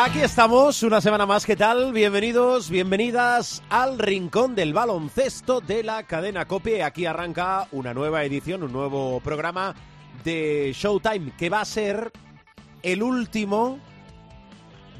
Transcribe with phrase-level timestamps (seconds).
[0.00, 1.92] Aquí estamos, una semana más, ¿qué tal?
[1.92, 6.84] Bienvenidos, bienvenidas al Rincón del Baloncesto de la cadena Cope.
[6.84, 9.74] Aquí arranca una nueva edición, un nuevo programa
[10.22, 12.12] de Showtime, que va a ser
[12.84, 13.80] el último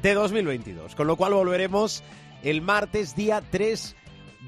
[0.01, 2.03] de 2022, con lo cual volveremos
[2.43, 3.95] el martes día 3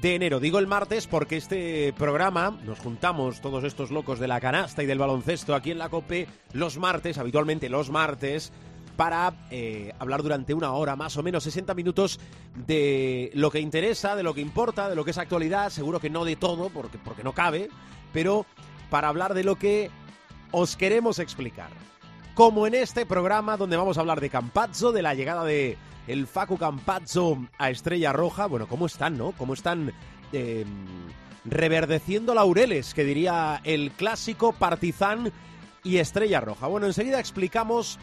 [0.02, 0.38] de enero.
[0.38, 4.86] Digo el martes porque este programa, nos juntamos todos estos locos de la canasta y
[4.86, 8.52] del baloncesto aquí en la Cope los martes, habitualmente los martes,
[8.96, 12.20] para eh, hablar durante una hora, más o menos 60 minutos,
[12.66, 16.10] de lo que interesa, de lo que importa, de lo que es actualidad, seguro que
[16.10, 17.68] no de todo, porque, porque no cabe,
[18.12, 18.46] pero
[18.90, 19.90] para hablar de lo que
[20.50, 21.70] os queremos explicar.
[22.34, 26.26] Como en este programa donde vamos a hablar de Campazzo, de la llegada de el
[26.26, 28.46] Facu Campazzo a Estrella Roja.
[28.46, 29.32] Bueno, ¿cómo están, no?
[29.32, 29.92] ¿Cómo están
[30.32, 30.64] eh,
[31.44, 35.32] reverdeciendo laureles, que diría el clásico Partizan
[35.84, 36.66] y Estrella Roja?
[36.66, 37.98] Bueno, enseguida explicamos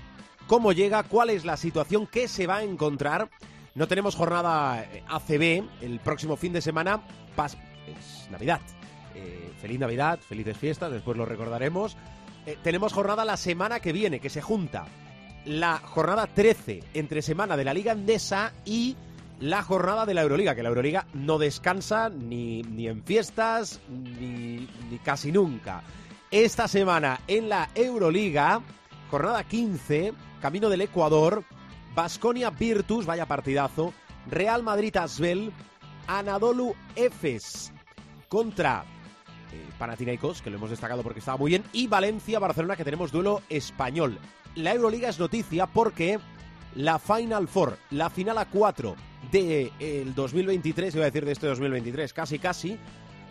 [0.49, 3.29] cómo llega, cuál es la situación que se va a encontrar.
[3.75, 7.01] No tenemos jornada eh, ACB el próximo fin de semana,
[7.87, 8.59] es Navidad.
[9.13, 11.95] Eh, feliz Navidad, felices fiestas, después lo recordaremos.
[12.47, 14.87] Eh, tenemos jornada la semana que viene, que se junta
[15.45, 18.97] la jornada 13 entre semana de la Liga Endesa y
[19.39, 24.67] la jornada de la Euroliga, que la Euroliga no descansa ni, ni en fiestas ni,
[24.89, 25.83] ni casi nunca.
[26.31, 28.61] Esta semana en la Euroliga,
[29.09, 31.43] jornada 15, camino del Ecuador,
[31.95, 33.93] Basconia Virtus, vaya partidazo,
[34.27, 35.51] Real Madrid Asbel,
[36.07, 37.73] Anadolu Efes
[38.27, 38.85] contra
[39.51, 43.41] eh, Panathinaikos, que lo hemos destacado porque estaba muy bien, y Valencia-Barcelona, que tenemos duelo
[43.49, 44.19] español.
[44.55, 46.19] La Euroliga es noticia porque
[46.75, 48.95] la Final Four, la final a 4
[49.31, 52.77] del de, 2023, iba a decir de este 2023, casi casi,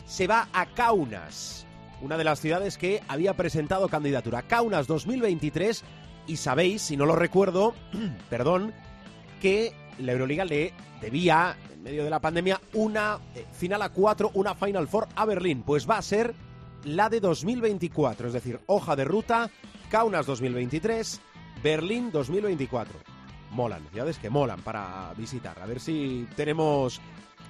[0.07, 1.67] se va a Kaunas,
[2.01, 4.43] una de las ciudades que había presentado candidatura.
[4.43, 5.85] Kaunas 2023,
[6.27, 7.75] y sabéis, si no lo recuerdo,
[8.31, 8.73] perdón,
[9.41, 14.33] que la Euroliga le debía, en medio de la pandemia, una eh, final a 4,
[14.35, 15.63] una Final Four a Berlín.
[15.63, 16.35] Pues va a ser
[16.85, 19.51] la de 2024, es decir, hoja de ruta,
[19.91, 21.21] Kaunas 2023,
[21.63, 22.99] Berlín 2024.
[23.51, 25.59] Molan, ya ves que molan para visitar.
[25.61, 27.01] A ver si tenemos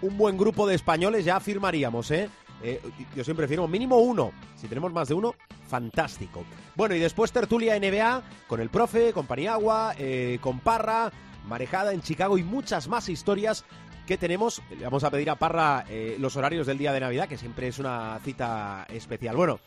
[0.01, 2.31] un buen grupo de españoles, ya firmaríamos, ¿eh?
[2.63, 2.81] Eh,
[3.15, 4.33] yo siempre firmo mínimo uno.
[4.57, 5.35] Si tenemos más de uno,
[5.69, 6.45] fantástico.
[6.75, 11.11] Bueno, y después tertulia NBA con el profe, con Paniagua, eh, con Parra,
[11.47, 13.65] Marejada en Chicago y muchas más historias
[14.07, 14.63] que tenemos.
[14.71, 17.69] Le vamos a pedir a Parra eh, los horarios del día de Navidad, que siempre
[17.69, 19.37] es una cita especial.
[19.37, 19.61] Bueno,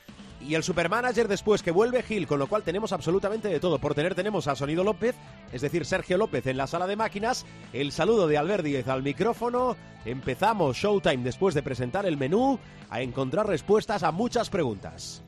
[0.48, 3.80] y el supermanager después que vuelve Gil, con lo cual tenemos absolutamente de todo.
[3.80, 5.16] Por tener tenemos a Sonido López,
[5.52, 9.04] es decir, Sergio López en la sala de máquinas, el saludo de Albert Díez al
[9.04, 9.76] micrófono.
[10.06, 12.60] Empezamos Showtime después de presentar el menú
[12.90, 15.24] a encontrar respuestas a muchas preguntas.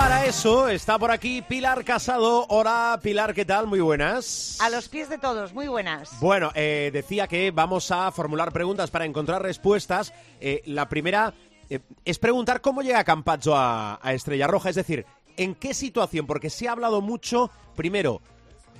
[0.00, 2.46] Para eso está por aquí Pilar Casado.
[2.48, 3.66] Hola Pilar, ¿qué tal?
[3.66, 4.56] Muy buenas.
[4.58, 6.18] A los pies de todos, muy buenas.
[6.20, 10.14] Bueno, eh, decía que vamos a formular preguntas para encontrar respuestas.
[10.40, 11.34] Eh, la primera
[11.68, 15.04] eh, es preguntar cómo llega Campazzo a, a Estrella Roja, es decir,
[15.36, 16.26] ¿en qué situación?
[16.26, 18.22] Porque se ha hablado mucho, primero,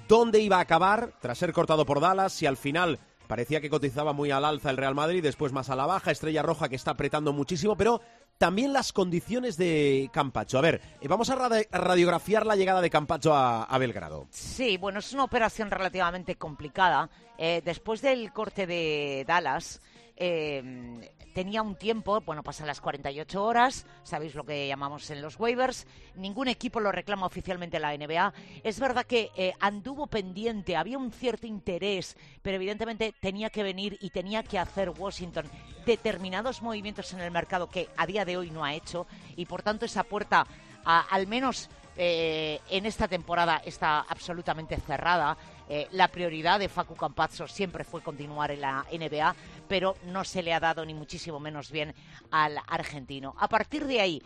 [0.09, 2.99] dónde iba a acabar tras ser cortado por Dallas, si al final
[3.31, 6.43] parecía que cotizaba muy al alza el Real Madrid, después más a la baja, Estrella
[6.43, 8.01] Roja que está apretando muchísimo, pero
[8.41, 10.57] también las condiciones de Campacho.
[10.57, 11.37] A ver, eh, vamos a
[11.71, 14.29] radiografiar la llegada de Campacho a, Belgrado.
[14.31, 17.11] Sí, bueno, es una operación relativamente complicada.
[17.37, 19.83] Eh, después del corte de Dallas,
[20.17, 25.39] eh, tenía un tiempo, bueno, pasan las 48 horas, sabéis lo que llamamos en los
[25.39, 28.33] waivers, ningún equipo lo reclama oficialmente la NBA.
[28.63, 33.99] Es verdad que eh, anduvo pendiente, había un cierto interés, pero evidentemente tenía que venir
[34.01, 35.47] y tenía que hacer Washington
[35.87, 39.07] determinados movimientos en el mercado que a día de hoy no ha hecho
[39.37, 40.47] y por tanto esa puerta,
[40.85, 41.71] al menos
[42.03, 45.37] eh, en esta temporada, está absolutamente cerrada.
[45.73, 49.37] Eh, la prioridad de Facu Campazzo siempre fue continuar en la NBA,
[49.69, 51.95] pero no se le ha dado ni muchísimo menos bien
[52.33, 53.37] al argentino.
[53.39, 54.21] A partir de ahí,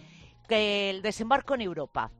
[0.49, 2.11] que el desembarco en Europa,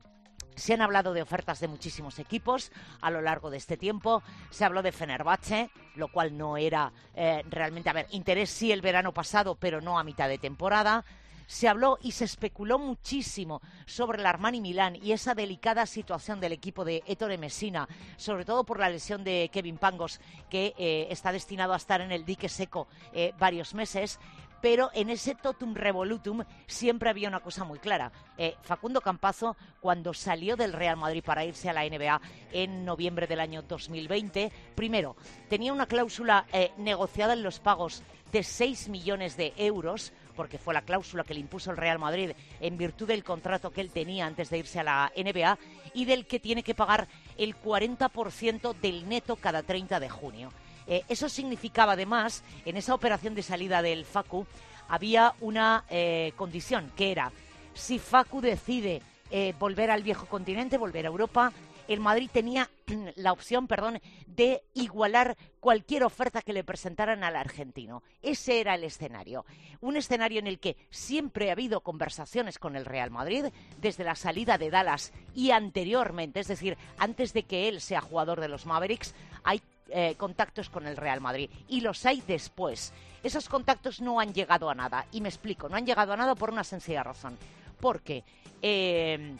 [0.57, 4.23] Se han hablado de ofertas de muchísimos equipos a lo largo de este tiempo.
[4.51, 8.79] Se habló de Fenerbahce, lo cual no era eh, realmente, a ver, interés sí el
[8.79, 11.03] verano pasado, pero no a mitad de temporada.
[11.47, 16.53] Se habló y se especuló muchísimo sobre el Armani Milán y esa delicada situación del
[16.53, 17.87] equipo de Ettore Messina,
[18.17, 20.19] sobre todo por la lesión de Kevin Pangos,
[20.49, 24.19] que eh, está destinado a estar en el dique seco eh, varios meses
[24.61, 28.11] pero en ese totum revolutum siempre había una cosa muy clara.
[28.35, 32.19] Eh, Facundo Campazo, cuando salió del Real Madrid para irse a la NBA
[32.51, 35.17] en noviembre del año 2020, primero,
[35.49, 36.47] tenía una cláusula
[36.77, 38.01] negociada en los pagos
[38.31, 42.31] de 6 millones de euros, porque fue la cláusula que le impuso el Real Madrid
[42.59, 45.57] en virtud del contrato que él tenía antes de irse a la NBA,
[45.93, 50.51] y del que tiene que pagar el 40% del neto cada 30 de junio.
[50.87, 54.45] Eh, eso significaba además, en esa operación de salida del FACU,
[54.87, 57.31] había una eh, condición, que era,
[57.73, 59.01] si FACU decide
[59.31, 61.51] eh, volver al viejo continente, volver a Europa,
[61.87, 62.69] el Madrid tenía
[63.15, 68.03] la opción, perdón, de igualar cualquier oferta que le presentaran al argentino.
[68.21, 69.45] Ese era el escenario.
[69.81, 73.45] Un escenario en el que siempre ha habido conversaciones con el Real Madrid,
[73.81, 78.41] desde la salida de Dallas y anteriormente, es decir, antes de que él sea jugador
[78.41, 82.91] de los Mavericks, hay eh, contactos con el Real Madrid y los hay después.
[83.21, 85.05] Esos contactos no han llegado a nada.
[85.11, 87.37] Y me explico, no han llegado a nada por una sencilla razón.
[87.79, 88.23] Porque
[88.61, 89.35] eh,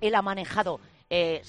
[0.00, 1.42] él ha manejado eh,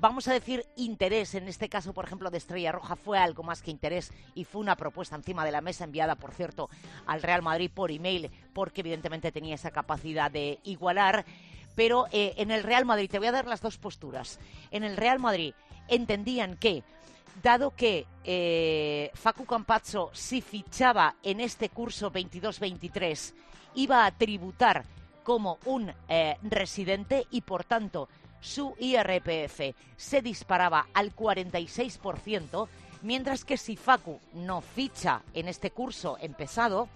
[0.00, 3.62] vamos a decir, interés, en este caso, por ejemplo, de Estrella Roja, fue algo más
[3.62, 6.68] que interés y fue una propuesta encima de la mesa enviada, por cierto,
[7.06, 11.24] al Real Madrid por email, porque evidentemente tenía esa capacidad de igualar.
[11.76, 14.40] Pero en el Real Madrid, te voy a dar las dos posturas.
[14.70, 15.54] En el Real Madrid
[15.88, 16.82] entendían que
[17.42, 23.34] dado que eh, Facu Campazzo, si fichaba en este curso 22-23,
[23.74, 24.84] iba a tributar
[25.22, 28.08] como un eh, residente y, por tanto,
[28.40, 32.68] su IRPF se disparaba al 46%,
[33.02, 36.88] mientras que si Facu no ficha en este curso empezado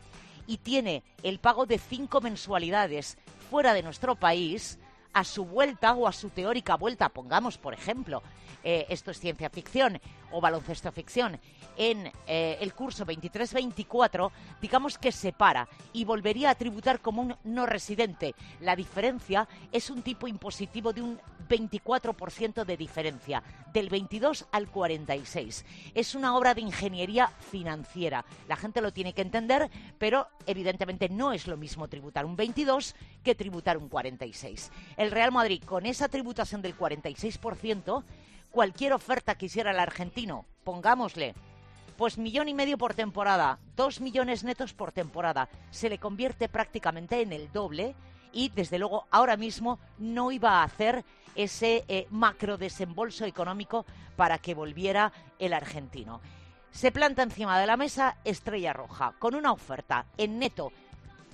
[0.46, 3.17] y tiene el pago de cinco mensualidades
[3.50, 4.79] fuera de nuestro país,
[5.12, 8.23] a su vuelta o a su teórica vuelta, pongamos por ejemplo,
[8.62, 11.38] eh, esto es ciencia ficción o baloncesto ficción,
[11.76, 14.30] en eh, el curso 23-24,
[14.60, 18.34] digamos que se para y volvería a tributar como un no residente.
[18.60, 23.42] La diferencia es un tipo impositivo de un 24% de diferencia,
[23.72, 25.64] del 22 al 46.
[25.94, 28.24] Es una obra de ingeniería financiera.
[28.48, 32.94] La gente lo tiene que entender, pero evidentemente no es lo mismo tributar un 22
[33.22, 34.70] que tributar un 46.
[34.96, 38.02] El Real Madrid, con esa tributación del 46%,
[38.54, 41.34] cualquier oferta que hiciera el argentino, pongámosle,
[41.96, 47.20] pues millón y medio por temporada, dos millones netos por temporada, se le convierte prácticamente
[47.20, 47.96] en el doble
[48.32, 51.04] y desde luego ahora mismo no iba a hacer
[51.34, 56.20] ese eh, macro desembolso económico para que volviera el argentino.
[56.70, 60.70] Se planta encima de la mesa Estrella Roja con una oferta en neto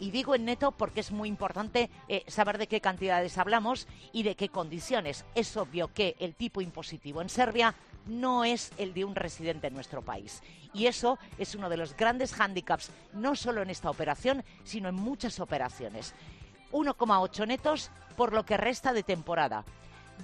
[0.00, 4.22] y digo en neto porque es muy importante eh, saber de qué cantidades hablamos y
[4.22, 5.24] de qué condiciones.
[5.34, 7.74] Es obvio que el tipo impositivo en Serbia
[8.06, 10.42] no es el de un residente en nuestro país.
[10.72, 14.94] Y eso es uno de los grandes hándicaps, no solo en esta operación, sino en
[14.94, 16.14] muchas operaciones.
[16.72, 19.64] 1,8 netos por lo que resta de temporada.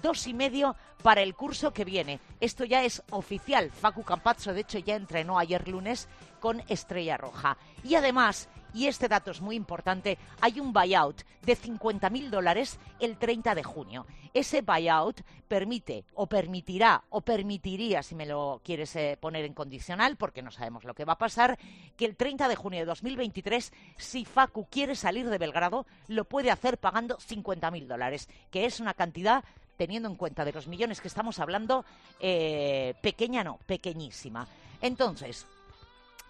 [0.03, 2.21] Dos y medio para el curso que viene.
[2.41, 3.71] Esto ya es oficial.
[3.71, 6.09] Facu Campazzo, de hecho, ya entrenó ayer lunes
[6.41, 7.57] con Estrella Roja.
[7.83, 13.17] Y además, y este dato es muy importante, hay un buyout de 50.000 dólares el
[13.17, 14.07] 30 de junio.
[14.35, 20.17] Ese buyout permite o permitirá o permitiría, si me lo quieres eh, poner en condicional,
[20.17, 21.59] porque no sabemos lo que va a pasar,
[21.97, 26.51] que el 30 de junio de 2023, si Facu quiere salir de Belgrado, lo puede
[26.51, 29.43] hacer pagando 50.000 dólares, que es una cantidad
[29.79, 31.87] teniendo en cuenta de los millones que estamos hablando,
[32.21, 34.47] eh, pequeña no, pequeñísima.
[34.83, 35.47] Entonces,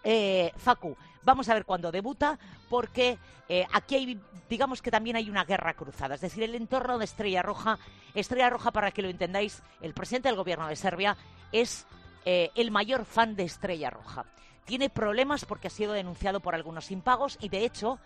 [0.09, 2.39] eh, Facu, vamos a ver cuándo debuta,
[2.71, 6.97] porque eh, aquí hay, digamos que también hay una guerra cruzada, es decir, el entorno
[6.97, 7.81] de Estrella Roja.
[8.15, 11.17] Estrella Roja, para que lo entendáis, el presidente del gobierno de Serbia
[11.51, 11.89] es
[12.25, 14.27] eh, el mayor fan de Estrella Roja.
[14.65, 17.99] Tiene problemas porque ha sido denunciado por algunos impagos y, de hecho,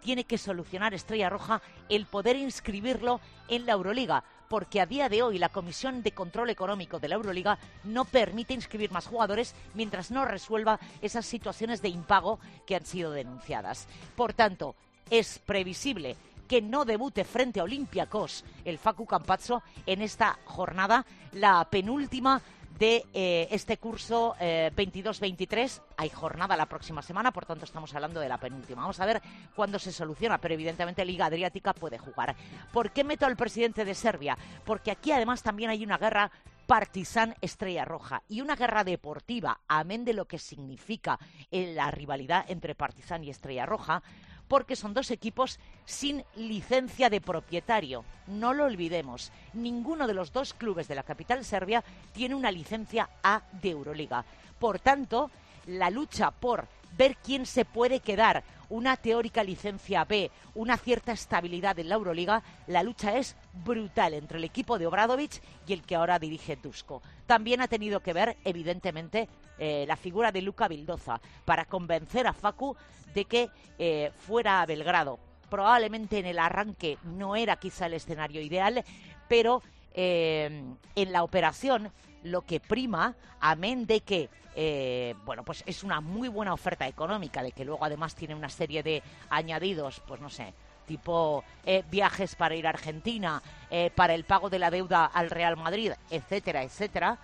[0.00, 1.60] tiene que solucionar Estrella Roja
[1.90, 6.50] el poder inscribirlo en la Euroliga porque a día de hoy la Comisión de Control
[6.50, 11.88] Económico de la Euroliga no permite inscribir más jugadores mientras no resuelva esas situaciones de
[11.88, 13.86] impago que han sido denunciadas.
[14.16, 14.74] Por tanto,
[15.10, 21.64] es previsible que no debute frente a Olympiacos el Facu Campazzo en esta jornada, la
[21.68, 22.40] penúltima
[22.78, 25.80] de eh, este curso 22-23.
[25.96, 28.82] Hay jornada la próxima semana, por tanto estamos hablando de la penúltima.
[28.82, 29.22] Vamos a ver
[29.54, 32.36] cuándo se soluciona, pero evidentemente Liga Adriática puede jugar.
[32.72, 34.36] ¿Por qué meto al presidente de Serbia?
[34.64, 36.30] Porque aquí además también hay una guerra
[36.66, 41.18] Partizan Estrella Roja y una guerra deportiva, amén de lo que significa
[41.50, 44.02] la rivalidad entre Partizan y Estrella Roja,
[44.48, 48.04] porque son dos equipos sin licencia de propietario.
[48.26, 53.08] No lo olvidemos, ninguno de los dos clubes de la capital serbia tiene una licencia
[53.22, 54.24] A de Euroliga.
[54.58, 55.30] Por tanto,
[55.66, 61.78] la lucha por ver quién se puede quedar una teórica licencia B, una cierta estabilidad
[61.78, 65.94] en la Euroliga, la lucha es brutal entre el equipo de Obradovic y el que
[65.94, 67.02] ahora dirige Dusko.
[67.26, 72.32] También ha tenido que ver, evidentemente, eh, la figura de Luca Vildoza para convencer a
[72.32, 72.76] Facu
[73.14, 75.18] de que eh, fuera a Belgrado.
[75.48, 78.84] Probablemente en el arranque no era quizá el escenario ideal,
[79.28, 79.62] pero
[79.96, 80.62] eh,
[80.94, 81.90] en la operación
[82.22, 87.42] lo que prima, amén de que eh, bueno, pues es una muy buena oferta económica,
[87.42, 90.54] de que luego además tiene una serie de añadidos, pues no sé,
[90.86, 95.28] tipo eh, viajes para ir a Argentina, eh, para el pago de la deuda al
[95.28, 97.18] Real Madrid, etcétera, etcétera,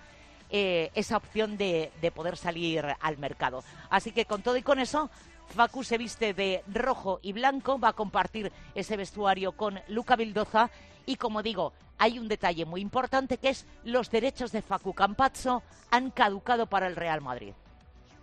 [0.51, 3.63] esa opción de, de, poder salir al mercado.
[3.89, 5.09] Así que con todo y con eso,
[5.53, 10.71] Facu se viste de rojo y blanco, va a compartir ese vestuario con Luca Vildoza
[11.05, 15.61] y como digo, hay un detalle muy importante que es los derechos de Facu Campazzo
[15.91, 17.53] han caducado para el Real Madrid.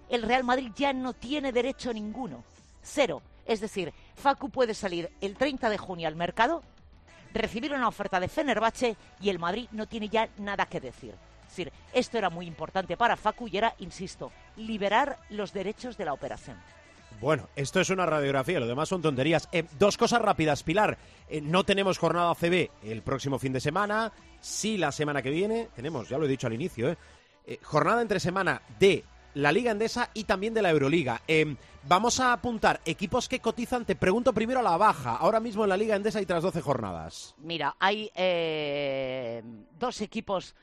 [0.08, 2.42] El Real Madrid ya no tiene derecho ninguno.
[2.82, 3.22] Cero.
[3.46, 6.62] Es decir, Facu puede salir el 30 de junio al mercado,
[7.32, 11.14] recibir una oferta de Fenerbahce y el Madrid no tiene ya nada que decir.
[11.42, 16.04] Es decir, esto era muy importante para Facu y era, insisto, liberar los derechos de
[16.04, 16.56] la operación.
[17.20, 19.46] Bueno, esto es una radiografía, lo demás son tonterías.
[19.52, 20.96] Eh, dos cosas rápidas, Pilar.
[21.28, 24.10] Eh, no tenemos jornada CB el próximo fin de semana.
[24.40, 25.68] Sí, la semana que viene.
[25.76, 26.96] Tenemos, ya lo he dicho al inicio, ¿eh?
[27.46, 31.20] eh jornada entre semana de la Liga Endesa y también de la Euroliga.
[31.86, 33.84] vamos a apuntar equipos que cotizan.
[33.84, 35.16] Te pregunto primero a la baja.
[35.16, 37.34] Ahora mismo en la Liga Endesa hay tras 12 jornadas.
[37.36, 38.10] Mira, hay
[39.78, 40.54] dos equipos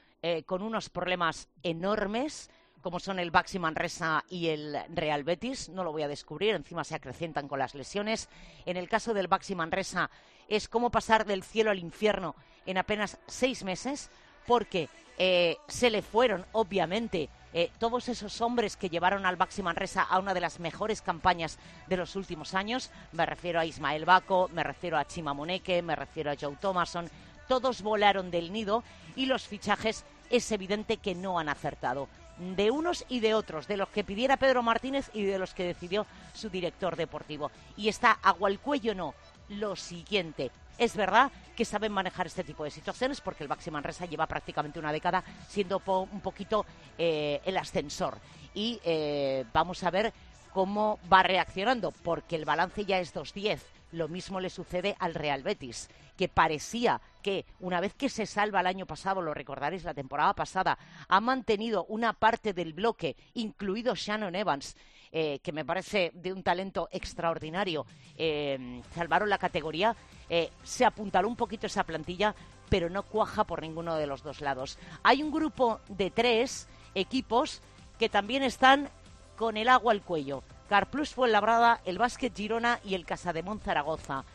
[0.48, 2.50] con unos problemas enormes
[2.88, 5.68] como son el Baxi Manresa y el Real Betis.
[5.68, 8.30] No lo voy a descubrir, encima se acrecientan con las lesiones.
[8.66, 10.10] En el caso del Baxi Manresa
[10.48, 12.34] es como pasar del cielo al infierno
[12.66, 14.10] en apenas seis meses,
[14.46, 20.04] porque eh, se le fueron, obviamente, eh, todos esos hombres que llevaron al Baxi Manresa
[20.04, 22.90] a una de las mejores campañas de los últimos años.
[23.12, 27.10] Me refiero a Ismael Baco, me refiero a Chima Moneke, me refiero a Joe Thomason.
[27.50, 28.82] Todos volaron del nido
[29.18, 32.08] y los fichajes es evidente que no han acertado
[32.40, 35.66] de unos y de otros, de los que pidiera Pedro Martínez y de los que
[35.66, 37.52] decidió su director deportivo.
[37.76, 39.14] Y está agua al cuello, no.
[39.50, 44.06] Lo siguiente, es verdad que saben manejar este tipo de situaciones porque el Baxi Manresa
[44.06, 46.66] lleva prácticamente una década siendo un poquito
[46.98, 48.18] eh, el ascensor.
[48.54, 50.14] Y eh, vamos a ver
[50.54, 53.60] cómo va reaccionando, porque el balance ya es 2-10.
[53.92, 58.60] Lo mismo le sucede al Real Betis, que parecía que una vez que se salva
[58.62, 60.78] el año pasado, lo recordaréis, la temporada pasada,
[61.08, 64.76] ha mantenido una parte del bloque, incluido Shannon Evans,
[65.12, 67.86] eh, que me parece de un talento extraordinario,
[68.18, 69.96] eh, salvaron la categoría,
[70.30, 72.36] eh, se apuntaló un poquito esa plantilla,
[72.70, 74.78] pero no cuaja por ninguno de los dos lados.
[75.04, 77.62] Hay un grupo de tres equipos
[77.98, 78.90] que también están
[79.38, 80.44] con el agua al cuello.
[80.68, 84.26] Carplus Fuenlabrada, el Básquet Girona y el Casademón Zaragoza.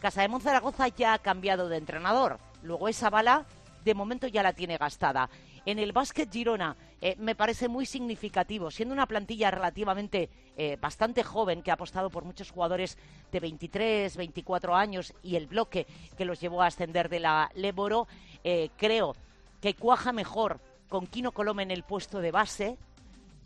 [0.00, 2.38] Casademón Zaragoza ya ha cambiado de entrenador.
[2.62, 3.46] Luego esa bala,
[3.84, 5.30] de momento ya la tiene gastada.
[5.64, 11.22] En el Básquet Girona eh, me parece muy significativo, siendo una plantilla relativamente eh, bastante
[11.22, 12.98] joven que ha apostado por muchos jugadores
[13.30, 18.08] de 23, 24 años y el bloque que los llevó a ascender de la Leboro,
[18.42, 19.14] eh, creo
[19.60, 22.76] que cuaja mejor con Kino Colome en el puesto de base.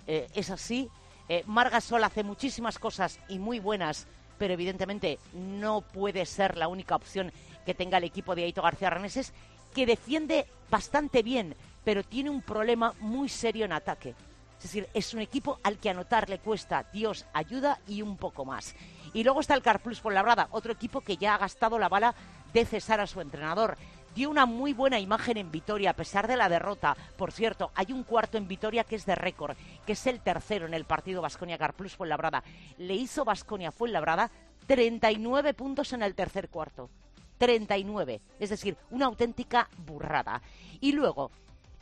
[0.07, 0.91] es así,
[1.31, 6.97] eh, Margasol hace muchísimas cosas y muy buenas, pero evidentemente no puede ser la única
[6.97, 7.33] opción
[7.65, 9.33] que tenga el equipo de Aito García Raneses,
[9.73, 14.17] que defiende bastante bien, pero tiene un problema muy serio en ataque.
[14.59, 18.45] Es decir, es un equipo al que anotar le cuesta Dios ayuda y un poco
[18.45, 18.75] más.
[19.15, 22.13] Y luego está el Carplus por Labrada, otro equipo que ya ha gastado la bala
[22.53, 23.79] de cesar a su entrenador
[24.15, 26.97] dio una muy buena imagen en Vitoria a pesar de la derrota.
[27.17, 30.67] Por cierto, hay un cuarto en Vitoria que es de récord, que es el tercero
[30.67, 32.43] en el partido Vasconia Carplus Fuenlabrada.
[32.79, 34.31] Le hizo Vasconia Fuenlabrada
[34.67, 36.91] 39 puntos en el tercer cuarto.
[37.39, 40.43] 39, es decir, una auténtica burrada.
[40.81, 41.31] Y luego,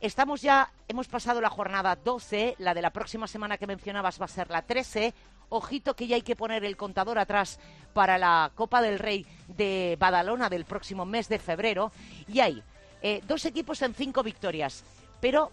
[0.00, 4.26] estamos ya, hemos pasado la jornada 12, la de la próxima semana que mencionabas va
[4.26, 5.14] a ser la 13,
[5.50, 7.58] Ojito que ya hay que poner el contador atrás
[7.94, 11.90] para la Copa del Rey de Badalona del próximo mes de febrero.
[12.26, 12.62] Y hay
[13.00, 14.84] eh, dos equipos en cinco victorias,
[15.20, 15.50] pero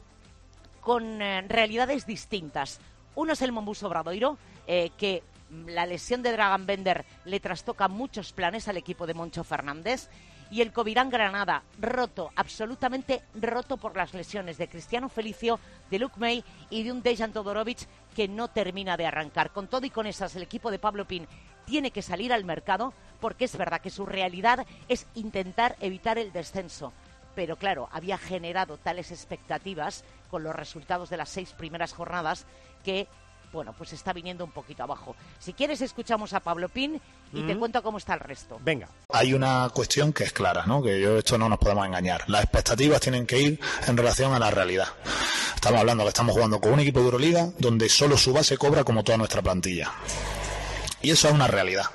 [0.82, 2.82] con eh, realidades distintas.
[3.16, 4.38] Uno es el Mombus Obradoiro,
[4.68, 5.24] eh, que
[5.66, 10.10] la lesión de Dragan Bender le trastoca muchos planes al equipo de Moncho Fernández.
[10.52, 15.60] Y el Covirán Granada, roto, absolutamente roto por las lesiones de Cristiano Felicio,
[15.90, 19.52] de Luke May y de un Dejan Todorovic que no termina de arrancar.
[19.52, 21.28] Con todo y con esas, el equipo de Pablo Pin
[21.66, 26.32] tiene que salir al mercado porque es verdad que su realidad es intentar evitar el
[26.32, 26.94] descenso.
[27.36, 32.46] Pero claro, había generado tales expectativas con los resultados de las seis primeras jornadas
[32.84, 33.08] que
[33.52, 35.16] bueno, pues está viniendo un poquito abajo.
[35.40, 37.00] Si quieres, escuchamos a Pablo Pin
[37.34, 38.60] y te cuento cómo está el resto.
[38.64, 38.88] Venga.
[39.12, 40.82] Hay una cuestión que es clara, ¿no?
[40.82, 42.24] Que yo esto no nos podemos engañar.
[42.28, 44.88] Las expectativas tienen que ir en relación a la realidad.
[45.56, 48.84] Estamos hablando que estamos jugando con un equipo de Euroliga donde solo su base cobra
[48.84, 49.92] como toda nuestra plantilla.
[51.02, 51.86] Y eso es una realidad.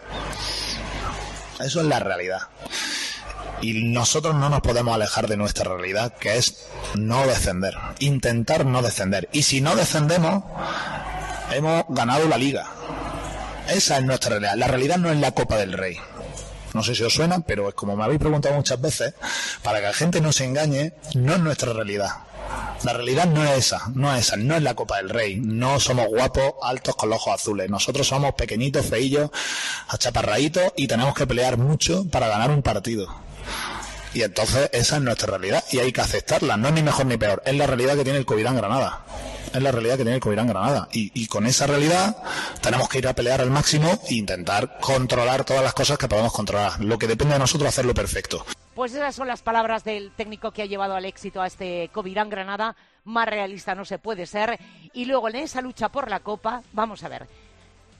[1.60, 2.40] Eso es la realidad.
[3.62, 7.74] Y nosotros no nos podemos alejar de nuestra realidad, que es no descender.
[7.98, 9.28] Intentar no descender.
[9.32, 10.44] Y si no descendemos,
[11.50, 12.66] hemos ganado la liga.
[13.68, 14.54] Esa es nuestra realidad.
[14.56, 15.96] La realidad no es la Copa del Rey.
[16.72, 19.14] No sé si os suena, pero es como me habéis preguntado muchas veces,
[19.62, 22.10] para que la gente no se engañe, no es nuestra realidad.
[22.84, 25.40] La realidad no es esa, no es esa, no es la Copa del Rey.
[25.40, 27.68] No somos guapos, altos con los ojos azules.
[27.68, 29.30] Nosotros somos pequeñitos, feillos,
[29.88, 33.08] achaparraditos y tenemos que pelear mucho para ganar un partido.
[34.14, 36.56] Y entonces esa es nuestra realidad y hay que aceptarla.
[36.56, 39.04] No es ni mejor ni peor, es la realidad que tiene el Covirán Granada.
[39.52, 40.88] Es la realidad que tiene el Covirán Granada.
[40.92, 42.16] Y, con esa realidad
[42.60, 46.32] tenemos que ir a pelear al máximo e intentar controlar todas las cosas que podemos
[46.32, 46.80] controlar.
[46.80, 48.44] Lo que depende de nosotros hacerlo perfecto.
[48.74, 52.30] Pues esas son las palabras del técnico que ha llevado al éxito a este Covirán
[52.30, 52.76] Granada.
[53.04, 54.58] Más realista no se puede ser.
[54.92, 57.26] Y luego en esa lucha por la Copa, vamos a ver.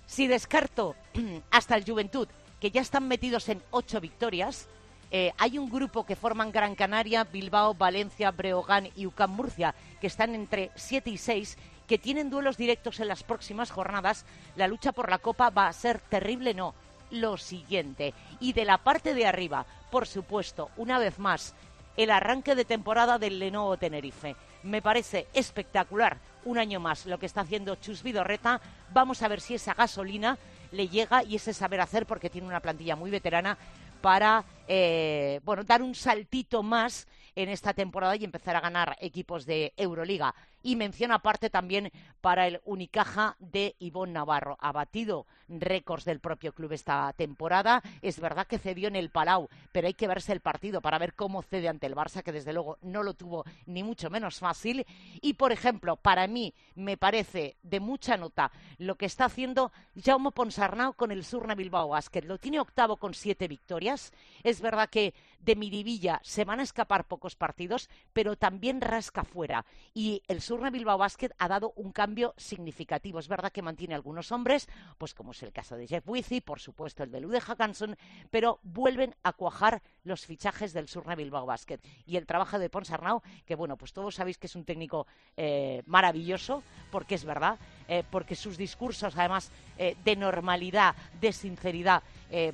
[0.06, 0.94] Si descarto
[1.50, 2.28] hasta el Juventud,
[2.60, 4.68] que ya están metidos en ocho victorias,
[5.10, 10.06] eh, hay un grupo que forman Gran Canaria, Bilbao, Valencia, Breogán y UCAM Murcia, que
[10.06, 14.24] están entre 7 y 6, que tienen duelos directos en las próximas jornadas.
[14.54, 16.74] La lucha por la Copa va a ser terrible, no.
[17.10, 18.14] Lo siguiente.
[18.38, 21.54] Y de la parte de arriba, por supuesto, una vez más,
[21.96, 24.36] el arranque de temporada del Lenovo Tenerife.
[24.62, 28.60] Me parece espectacular un año más lo que está haciendo Chus Vidorreta.
[28.92, 30.38] Vamos a ver si esa gasolina
[30.70, 33.58] le llega y ese saber hacer, porque tiene una plantilla muy veterana,
[34.00, 39.44] para eh, bueno, dar un saltito más en esta temporada y empezar a ganar equipos
[39.44, 40.32] de Euroliga.
[40.62, 44.58] Y mención aparte también para el Unicaja de Ivón Navarro.
[44.60, 47.82] Ha batido récords del propio club esta temporada.
[48.02, 51.14] Es verdad que cedió en el Palau, pero hay que verse el partido para ver
[51.14, 54.86] cómo cede ante el Barça, que desde luego no lo tuvo ni mucho menos fácil.
[55.22, 59.72] Y, por ejemplo, para mí me parece de mucha nota lo que está haciendo
[60.04, 62.22] Jaume Ponsarnau con el Surna Bilbao Basket.
[62.22, 64.12] Lo tiene octavo con siete victorias.
[64.44, 69.64] Es verdad que de Miribilla se van a escapar pocos partidos, pero también rasca fuera.
[69.94, 73.18] Y el Surna Bilbao Basket ha dado un cambio significativo.
[73.18, 74.68] Es verdad que mantiene algunos hombres,
[74.98, 77.96] pues como es el caso de Jeff Wizzy, por supuesto el de Lude Hackanson,
[78.30, 81.80] pero vuelven a cuajar los fichajes del Surna Bilbao Basket.
[82.06, 85.82] Y el trabajo de Ponsarnau, que bueno, pues todos sabéis que es un técnico eh,
[85.86, 92.02] maravilloso, porque es verdad, eh, porque sus discursos, además, eh, de normalidad, de sinceridad,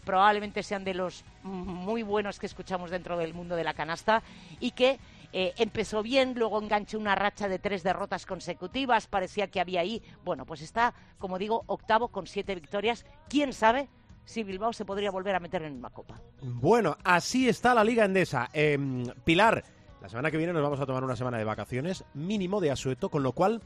[0.07, 4.23] probablemente sean de los muy buenos que escuchamos dentro del mundo de la canasta
[4.61, 4.99] y que
[5.33, 10.03] eh, empezó bien, luego enganchó una racha de tres derrotas consecutivas, parecía que había ahí,
[10.25, 13.89] bueno, pues está, como digo, octavo con siete victorias, quién sabe
[14.25, 16.21] si Bilbao se podría volver a meter en una copa.
[16.43, 18.49] Bueno, así está la Liga Endesa.
[18.53, 19.63] Em, Pilar,
[20.03, 23.09] la semana que viene nos vamos a tomar una semana de vacaciones, mínimo de asueto,
[23.09, 23.63] con lo cual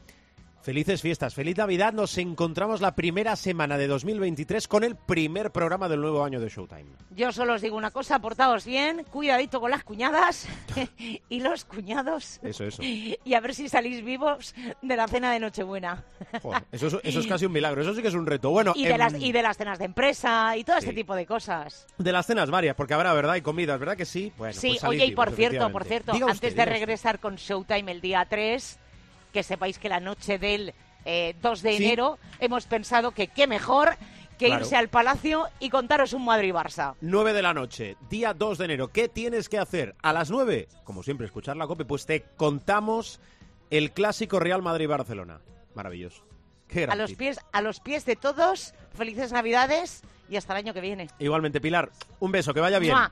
[0.63, 1.91] Felices fiestas, feliz Navidad.
[1.91, 6.49] Nos encontramos la primera semana de 2023 con el primer programa del nuevo año de
[6.49, 6.85] Showtime.
[7.09, 10.47] Yo solo os digo una cosa, portaos bien, cuidadito con las cuñadas
[11.29, 12.39] y los cuñados.
[12.43, 12.83] Eso, eso.
[13.23, 16.03] Y a ver si salís vivos de la cena de Nochebuena.
[16.43, 18.51] Joder, eso, es, eso es casi un milagro, eso sí que es un reto.
[18.51, 20.85] Bueno, Y de, em, las, y de las cenas de empresa y todo Sí.
[20.89, 21.87] este tipo de cosas.
[21.97, 23.33] de las cenas varias, porque habrá, ¿verdad?
[23.35, 24.31] Y comidas, ¿verdad que sí?
[24.37, 26.71] Bueno, sí, pues oye, y vivos, por cierto, por cierto, Diga antes usted, de usted.
[26.71, 28.77] regresar con Showtime el día 3,
[29.31, 30.73] que sepáis que la noche del
[31.05, 31.83] eh, 2 de Sí.
[31.85, 33.95] enero hemos pensado que qué mejor
[34.37, 34.61] que Claro.
[34.63, 36.95] irse al Palacio y contaros un Madrid-Barça.
[37.01, 38.87] 9 de la noche, día 2 de enero.
[38.89, 39.95] ¿Qué tienes que hacer?
[40.01, 43.19] A las 9, como siempre, escuchar la COPE, pues te contamos
[43.69, 45.41] el clásico Real Madrid-Barcelona.
[45.75, 46.23] Maravilloso.
[46.67, 50.73] Qué A los pies, a los pies de todos, felices Navidades y hasta el año
[50.73, 51.07] que viene.
[51.19, 52.93] Igualmente, Pilar, un beso, que vaya bien.
[52.95, 53.11] ¡Mua!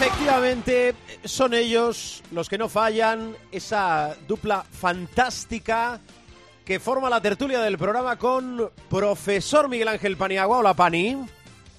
[0.00, 5.98] Efectivamente, son ellos los que no fallan, esa dupla fantástica
[6.64, 10.58] que forma la tertulia del programa con profesor Miguel Ángel Paniagua.
[10.58, 11.18] Hola, Pani.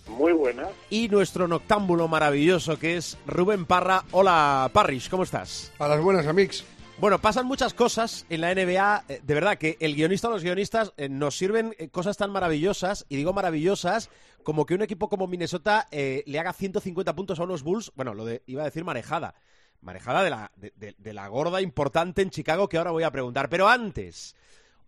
[0.10, 0.68] Muy buenas.
[0.90, 4.04] Y nuestro noctámbulo maravilloso que es Rubén Parra.
[4.12, 5.72] Hola, Parrish, ¿cómo estás?
[5.80, 6.66] A las buenas, Amix.
[6.98, 9.06] Bueno, pasan muchas cosas en la NBA.
[9.08, 12.32] Eh, De verdad que el guionista o los guionistas eh, nos sirven eh, cosas tan
[12.32, 14.10] maravillosas, y digo maravillosas,
[14.44, 17.92] como que un equipo como Minnesota eh, le haga 150 puntos a unos Bulls.
[17.96, 19.36] Bueno, lo de, iba a decir marejada.
[19.82, 23.50] Marejada de la, de, la gorda importante en Chicago que ahora voy a preguntar.
[23.50, 24.36] Pero antes,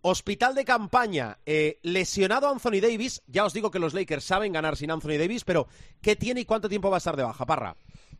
[0.02, 3.22] hospital de campaña, eh, lesionado Anthony Davis.
[3.26, 5.66] Ya os digo que los Lakers saben ganar sin Anthony Davis, pero
[6.02, 7.74] ¿qué tiene y cuánto tiempo va a estar de baja, Parra?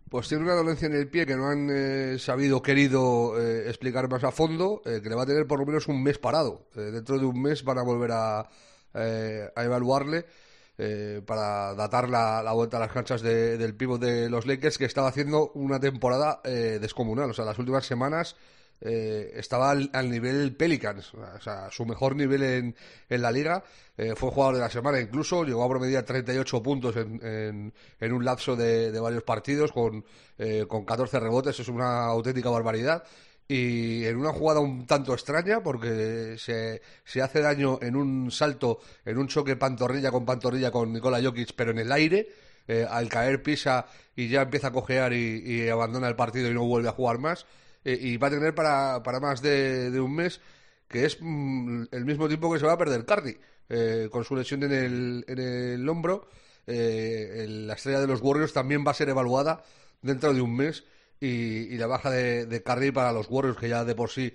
[0.09, 4.09] Pues tiene una dolencia en el pie que no han eh, sabido querido eh, explicar
[4.09, 6.69] más a fondo, que le va a tener por lo menos un mes parado.
[6.75, 10.27] Dentro de un mes van a volver a, a evaluarle
[10.79, 14.85] eh, para datar la, vuelta a las canchas de- del pívot de los Lakers, que
[14.87, 17.31] estaba haciendo una temporada eh, descomunal.
[17.31, 18.37] O sea, las últimas semanas
[18.81, 22.77] eh, estaba al, nivel Pelicans, o sea, su mejor nivel en,
[23.09, 23.63] en la liga.
[23.97, 28.13] Eh, fue jugador de la semana incluso, llegó a promediar 38 puntos en, en, en
[28.13, 30.05] un lapso de, de varios partidos con,
[30.39, 33.05] eh, con 14 rebotes, es una auténtica barbaridad.
[33.55, 38.81] Y en una jugada un tanto extraña, porque se, se hace daño en un salto,
[39.05, 42.29] en un choque pantorrilla con pantorrilla con Nikola Jokic, pero en el aire,
[42.69, 43.87] eh, al caer pisa
[44.17, 47.47] y ya empieza a cojear y, abandona el partido y no vuelve a jugar más.
[47.85, 50.41] Eh, y va a tener para, para más de, de un mes,
[50.89, 53.37] que es mm, el mismo tiempo que se va a perder Cardi,
[53.69, 56.29] eh, con su lesión en el, en el hombro.
[56.67, 59.63] eh, el- la estrella de los Warriors también va a ser evaluada
[60.01, 60.85] dentro de un mes.
[61.23, 64.33] Y, y la baja de, de Curry para los Warriors, que ya de por sí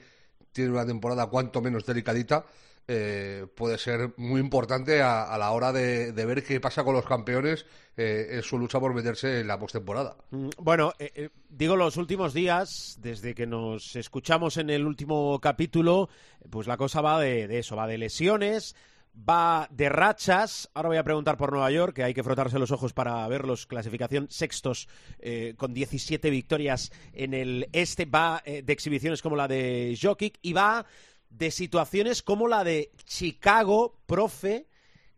[0.53, 2.45] tiene una temporada cuanto menos delicadita,
[2.87, 7.05] eh, puede ser muy importante a, a la hora de, ver qué pasa con los
[7.05, 7.65] campeones
[7.97, 10.15] eh, en su lucha por meterse en la postemporada.
[10.31, 15.37] Mm, Bueno, eh, eh, digo los últimos días, desde que nos escuchamos en el último
[15.41, 16.07] capítulo,
[16.49, 18.77] pues la cosa va de eso, va de lesiones,
[19.17, 20.69] va de rachas.
[20.73, 23.65] Ahora voy a preguntar por Nueva York, que hay que frotarse los ojos para verlos.
[23.65, 24.87] Clasificación sextos
[25.19, 28.05] eh, con 17 victorias en el este.
[28.05, 30.85] Va eh, de exhibiciones como la de Jokic y va
[31.29, 34.67] de situaciones como la de Chicago, profe,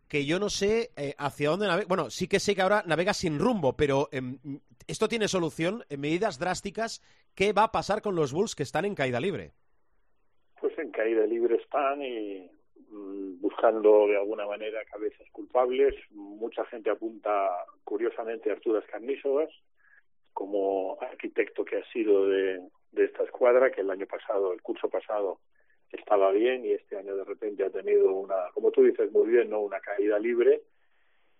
[0.08, 1.86] que yo no sé eh, hacia dónde navega.
[1.88, 4.38] Bueno, sí que sé que ahora navega sin rumbo, pero em,
[4.86, 7.02] esto tiene solución en medidas drásticas.
[7.34, 9.52] ¿Qué va a pasar con los Bulls que están en caída libre?
[10.60, 12.50] Pues en caída libre están y
[12.90, 15.94] buscando de alguna manera cabezas culpables.
[16.10, 17.48] Mucha gente apunta
[17.84, 19.50] curiosamente a Arturas Carnísogas
[20.32, 22.60] como arquitecto que ha sido de,
[22.92, 25.40] de esta escuadra, que el año pasado, el curso pasado,
[25.90, 29.50] estaba bien y este año de repente ha tenido una, como tú dices muy bien,
[29.50, 30.62] no una caída libre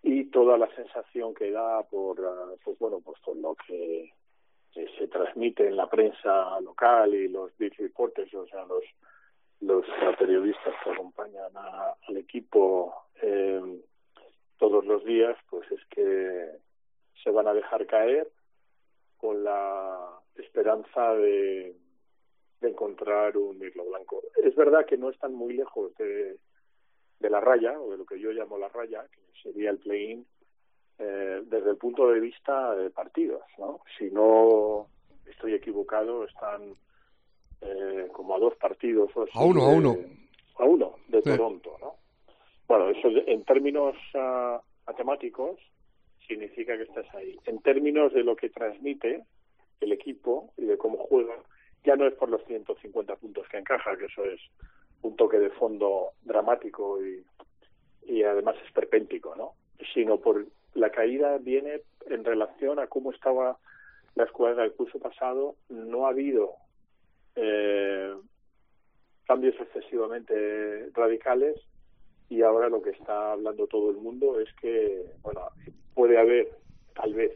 [0.03, 4.11] y toda la sensación que da por, ah, pues bueno, pues por lo que
[4.73, 8.83] se transmite en la prensa local y los beat reporters, o sea, los
[9.61, 9.85] los
[10.17, 13.81] periodistas que acompañan a- al equipo eh,
[14.57, 16.49] todos los días, pues es que
[17.23, 18.27] se van a dejar caer
[19.17, 21.75] con la esperanza de,
[22.61, 24.21] de encontrar un hilo blanco.
[24.43, 26.37] Es verdad que no están muy lejos de,
[27.19, 30.25] de la raya, o de lo que yo llamo la raya, que sería el play-in,
[30.97, 33.81] eh, desde el punto de vista de partidos, ¿no?
[33.97, 34.87] Si no
[35.25, 36.75] estoy equivocado, están
[37.61, 39.95] eh, como a dos partidos o así A uno, a de- uno.
[40.57, 41.29] a uno de Sí.
[41.29, 41.93] Toronto, ¿no?
[42.67, 45.59] Bueno, eso en términos ah, matemáticos
[46.27, 47.37] significa que estás ahí.
[47.45, 49.23] En términos de lo que transmite
[49.81, 51.35] el equipo y de cómo juega,
[51.83, 54.39] ya no es por los 150 puntos que encaja, que eso es
[55.01, 57.23] un toque de fondo dramático y,
[58.05, 59.53] y además esperpéntico, ¿no?
[59.93, 60.45] Sino por
[60.75, 63.57] la caída viene en relación a cómo estaba
[64.15, 65.55] la escuadra del curso pasado.
[65.69, 66.53] No ha habido
[67.35, 68.13] eh,
[69.25, 71.57] cambios excesivamente radicales
[72.29, 75.41] y ahora lo que está hablando todo el mundo es que, bueno,
[75.93, 76.49] puede haber
[76.95, 77.31] tal vez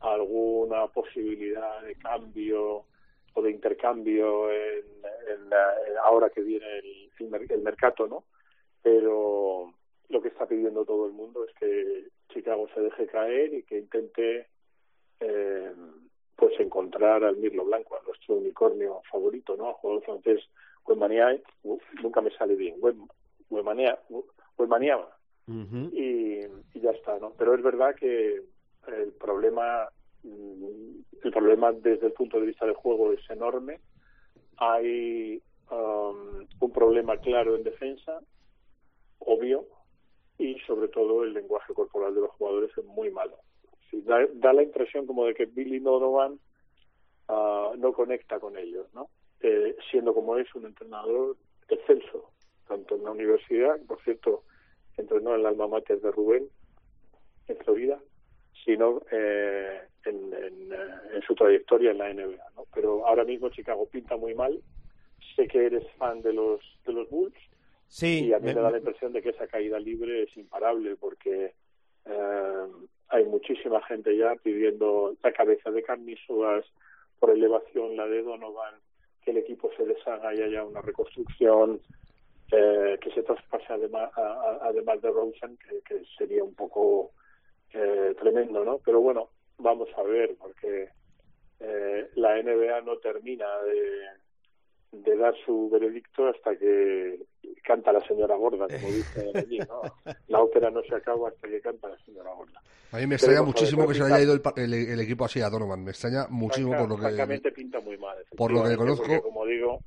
[0.00, 2.84] alguna posibilidad de cambio
[3.34, 5.74] o de intercambio en, la-
[6.04, 7.10] ahora que viene el,
[7.50, 8.24] el mercado, ¿no?
[8.82, 9.74] Pero
[10.08, 13.78] lo que está pidiendo todo el mundo es que Chicago se deje caer y que
[13.78, 14.46] intente
[15.20, 15.72] eh,
[16.36, 19.68] pues encontrar al Mirlo Blanco, a nuestro unicornio favorito, ¿no?
[19.68, 20.48] Al jugador francés
[21.64, 23.08] uf, nunca me sale bien, Wem-
[23.50, 23.98] Wembanyama,
[24.58, 25.08] Wembanyama,
[25.92, 26.40] y,
[26.74, 27.32] y ya está, ¿no?
[27.38, 28.42] Pero es verdad que
[28.86, 29.88] el problema,
[30.22, 33.80] el problema desde el punto de vista del juego es enorme.
[34.58, 38.20] Hay um, un problema claro en defensa,
[39.18, 39.66] obvio,
[40.38, 43.36] y sobre todo el lenguaje corporal de los jugadores es muy malo.
[44.04, 46.38] Da, da la impresión como de que Billy Donovan
[47.28, 49.08] ah, no conecta con ellos, ¿no?
[49.40, 51.36] Eh, siendo como es un entrenador
[51.68, 52.30] excelso,
[52.68, 54.44] tanto en la universidad, por cierto,
[54.96, 56.48] entrenó en el alma mater de Rubén,
[57.48, 57.98] en Florida,
[58.64, 60.76] sino eh, en, en, eh,
[61.14, 62.44] en, su trayectoria en la NBA.
[62.56, 62.64] ¿no?
[62.74, 64.60] Pero ahora mismo Chicago pinta muy mal.
[65.36, 67.36] Sé que eres fan de los de los Bulls
[67.88, 70.36] Sí, y a mí me- me da la impresión de que esa caída libre es
[70.36, 71.52] imparable porque
[72.06, 72.66] eh,
[73.08, 76.64] hay muchísima gente ya pidiendo la cabeza de Carnísogas
[77.18, 78.74] por elevación, la de Donovan,
[79.22, 81.80] que el equipo se deshaga y haya una reconstrucción,
[82.50, 87.12] eh, que se traspase además, a- además de Rosen, que, que sería un poco
[87.72, 88.78] eh, tremendo, ¿no?
[88.84, 90.90] Pero bueno, vamos a ver, porque
[91.60, 94.02] eh, la NBA no termina de,
[95.02, 97.20] de dar su veredicto hasta que
[97.62, 99.82] canta la señora gorda, como dicen allí, ¿no?
[100.28, 102.60] La ópera no se acaba hasta que canta la señora gorda.
[102.92, 105.50] A mí me extraña muchísimo que se haya ido el, el- el equipo así a
[105.50, 105.82] Donovan.
[105.84, 107.02] Me extraña muchísimo Franca- por lo que...
[107.14, 108.16] Francamente pinta muy mal.
[108.36, 109.04] por lo que conozco.
[109.06, 109.80] porque, como digo,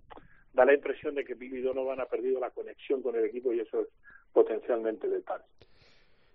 [0.53, 3.61] da la impresión de que Billy Donovan ha perdido la conexión con el equipo y
[3.61, 3.87] eso es
[4.33, 5.41] potencialmente letal.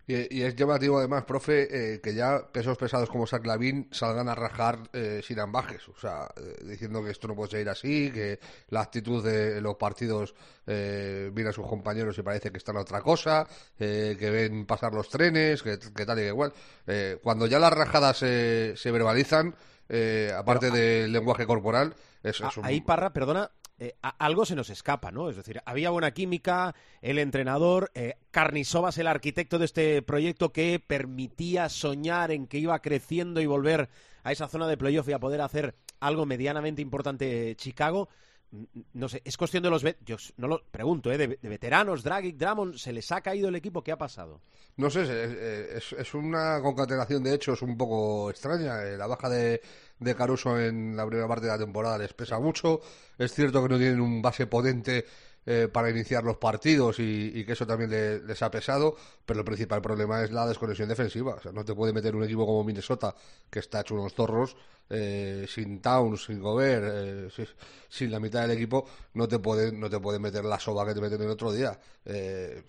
[0.06, 4.34] Y, y es llamativo además, profe, eh, que ya pesos pesados como Saclavín salgan a
[4.34, 8.38] rajar eh, sin ambajes, o sea, eh, diciendo que esto no puede seguir así, que
[8.68, 10.34] la actitud de los partidos
[10.66, 13.46] eh, viene a sus compañeros y parece que están a otra cosa,
[13.78, 16.52] eh, que ven pasar los trenes, que, que tal y que igual.
[16.86, 19.54] Eh, cuando ya las rajadas se, se verbalizan,
[19.88, 24.54] eh, aparte del lenguaje corporal, es, A- es un- Ahí, Parra, perdona, eh, algo se
[24.54, 25.28] nos escapa, ¿no?
[25.28, 30.80] Es decir, había buena química, el entrenador, eh, Carnisovas, el arquitecto de este proyecto que
[30.84, 33.88] permitía soñar en que iba creciendo y volver
[34.22, 38.08] a esa zona de playoff y a poder hacer algo medianamente importante Chicago.
[38.92, 39.82] No sé, es cuestión de los...
[40.04, 41.18] Yo no lo pregunto, ¿eh?
[41.18, 43.82] De, de veteranos, Dragic, Drummond, ¿se les ha caído el equipo?
[43.82, 44.40] ¿Qué ha pasado?
[44.76, 48.82] No sé, es, es- es una concatenación de hechos un poco extraña.
[48.84, 49.60] Eh, La baja de,
[49.98, 52.80] de Caruso en la primera parte de la temporada les pesa mucho.
[53.18, 55.04] Es cierto que no tienen un base potente
[55.46, 59.40] eh, para iniciar los partidos y, y que eso también le- les ha pesado, pero
[59.40, 61.34] el principal problema es la desconexión defensiva.
[61.34, 63.14] O sea, no te puede meter un equipo como Minnesota,
[63.50, 64.56] que está hecho unos zorros,
[64.90, 67.46] eh, sin Towns, sin Gobert, eh, si-
[67.88, 70.94] sin la mitad del equipo, no te puede, no te puede meter la soba que
[70.94, 71.78] te meten el otro día.
[72.04, 72.62] Eh,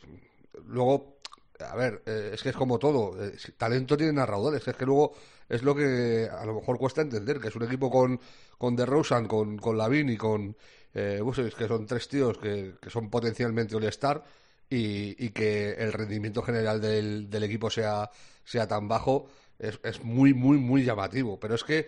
[0.68, 1.18] luego,
[1.60, 3.22] a ver, eh, es que es como todo.
[3.24, 4.68] eh, talento tienen a raudales.
[4.68, 5.14] Es que luego
[5.50, 8.20] es lo que a lo mejor cuesta entender, que es un equipo con,
[8.58, 10.56] con DeRozan, con, con Lavin y con
[10.96, 11.22] eh,
[11.58, 14.24] que son tres tíos que, que son potencialmente All-Star
[14.70, 18.10] y, y que el rendimiento general del, del equipo sea,
[18.44, 19.28] sea tan bajo,
[19.60, 21.40] es, es muy, muy, muy llamativo.
[21.40, 21.88] Pero es que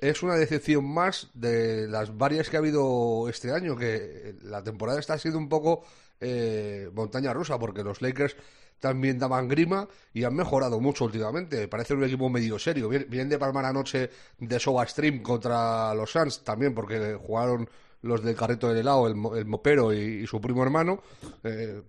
[0.00, 4.98] es una decepción más de las varias que ha habido este año, que la temporada
[4.98, 5.84] está siendo un poco
[6.20, 8.36] eh, montaña rusa, porque los Lakers
[8.80, 11.68] también daban grima y han mejorado mucho últimamente.
[11.68, 12.88] Parece un equipo medio serio.
[12.88, 17.68] Vien- Vienen de palmar anoche de Soba Stream contra los Suns también, porque jugaron
[18.02, 21.02] los del carrito del helado, el, el mopero y, su primo hermano.
[21.44, 21.82] eh,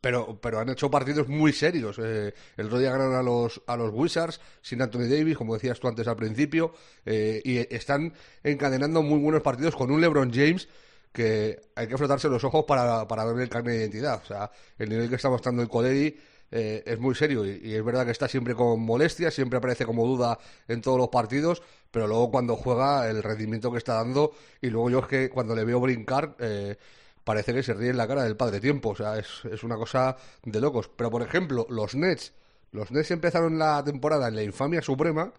[0.00, 1.98] pero, pero han hecho partidos muy serios.
[1.98, 5.88] Eh, el otro día a los, a los Wizards sin Anthony Davis, como decías tú
[5.88, 6.72] antes al principio,
[7.04, 10.68] eh, y están encadenando muy buenos partidos con un LeBron James
[11.12, 14.20] que hay que frotarse los ojos para, para ver el carne de identidad.
[14.22, 16.16] O sea, el nivel que está mostrando el Coleri
[16.52, 20.06] eh, es muy serio y, es verdad que está siempre con molestias, siempre aparece como
[20.06, 24.68] duda en todos los partidos, pero luego cuando juega el rendimiento que está dando y
[24.68, 26.76] luego yo es que cuando le veo brincar eh,
[27.22, 29.76] parece que se ríe en la cara del padre tiempo, o sea, es, es una
[29.76, 30.90] cosa de locos.
[30.96, 32.32] Pero por ejemplo, los Nets,
[32.72, 35.32] los Nets empezaron la temporada en la infamia suprema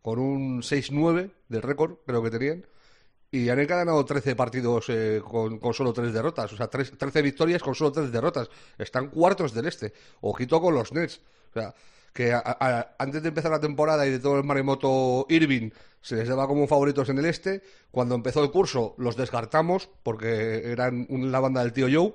[0.00, 2.66] con un 6-9 del récord, creo que tenían.
[3.34, 6.52] Y han ganado 13 partidos eh, con, solo 3 derrotas.
[6.52, 8.50] O sea, tres- 13 victorias con solo 3 derrotas.
[8.76, 9.94] Están cuartos del este.
[10.20, 11.20] Ojito con los Nets.
[11.50, 11.74] O sea,
[12.12, 15.70] que a- antes de empezar la temporada y de todo el maremoto Irving
[16.02, 17.62] se les daba como favoritos en el este.
[17.90, 22.12] Cuando empezó el curso los descartamos porque eran la banda del tío Joe.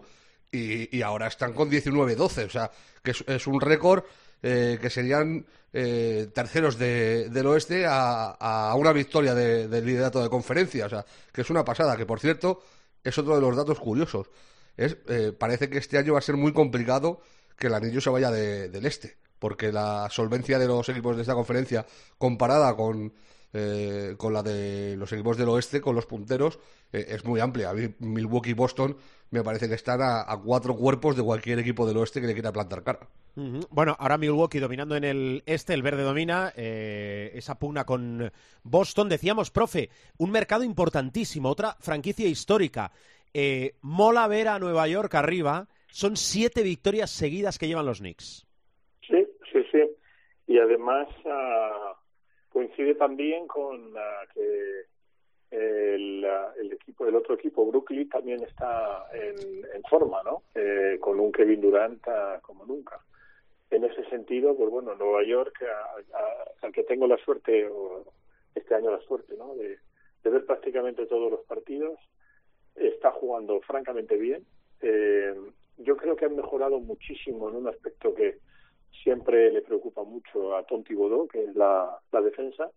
[0.51, 2.45] Y, ahora están con 19-12.
[2.45, 2.69] O sea,
[3.03, 4.03] que es un récord
[4.43, 10.21] eh, que serían eh, terceros de- del oeste a, a una victoria de- del liderato
[10.23, 10.85] de conferencia.
[10.85, 11.95] O sea, que es una pasada.
[11.97, 12.61] Que por cierto,
[13.03, 14.29] es otro de los datos curiosos.
[14.75, 17.21] Es, eh, parece que este año va a ser muy complicado
[17.57, 19.17] que el anillo se vaya de- del este.
[19.39, 21.85] Porque la solvencia de los equipos de esta conferencia
[22.17, 23.13] comparada con,
[23.53, 26.59] eh, con la de los equipos del oeste, con los punteros,
[26.91, 27.71] eh, es muy amplia.
[27.99, 28.97] Milwaukee y Boston
[29.31, 32.33] me parece que están a, a cuatro cuerpos de cualquier equipo del oeste que le
[32.33, 33.07] quiera plantar cara.
[33.69, 38.31] Bueno, ahora Milwaukee dominando en el este, el verde domina, eh, esa pugna con
[38.63, 39.09] Boston.
[39.09, 42.91] Decíamos, profe, un mercado importantísimo, otra franquicia histórica.
[43.33, 45.67] Eh, mola ver a Nueva York arriba.
[45.89, 48.47] Son siete victorias seguidas que llevan los Knicks.
[49.07, 49.83] Sí, sí, sí.
[50.47, 51.95] Y además uh,
[52.49, 54.87] coincide también con uh, que
[55.51, 56.25] el,
[56.59, 60.43] el, equipo, el otro equipo, Brooklyn, también está en, forma, ¿no?
[60.53, 62.03] Eh, con un Kevin Durant
[62.41, 62.99] como nunca.
[63.69, 65.63] En ese sentido, pues bueno, Nueva York,
[66.61, 68.03] al que tengo la suerte, o
[68.55, 69.55] este año la suerte, ¿no?
[69.55, 69.77] De,
[70.23, 71.97] ver prácticamente todos los partidos,
[72.75, 74.45] está jugando francamente bien.
[74.81, 75.33] Eh,
[75.77, 78.39] yo creo que han mejorado muchísimo en un aspecto que
[79.03, 82.69] siempre le preocupa mucho a Tom Thibodeau, que es la, la defensa,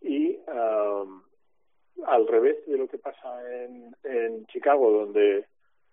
[0.00, 1.22] y um,
[2.06, 5.46] al revés de lo que pasa en, en Chicago, donde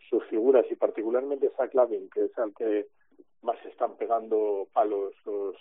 [0.09, 2.88] sus figuras, y particularmente Zach Lavin, que es al que
[3.41, 5.55] más están pegando palos los,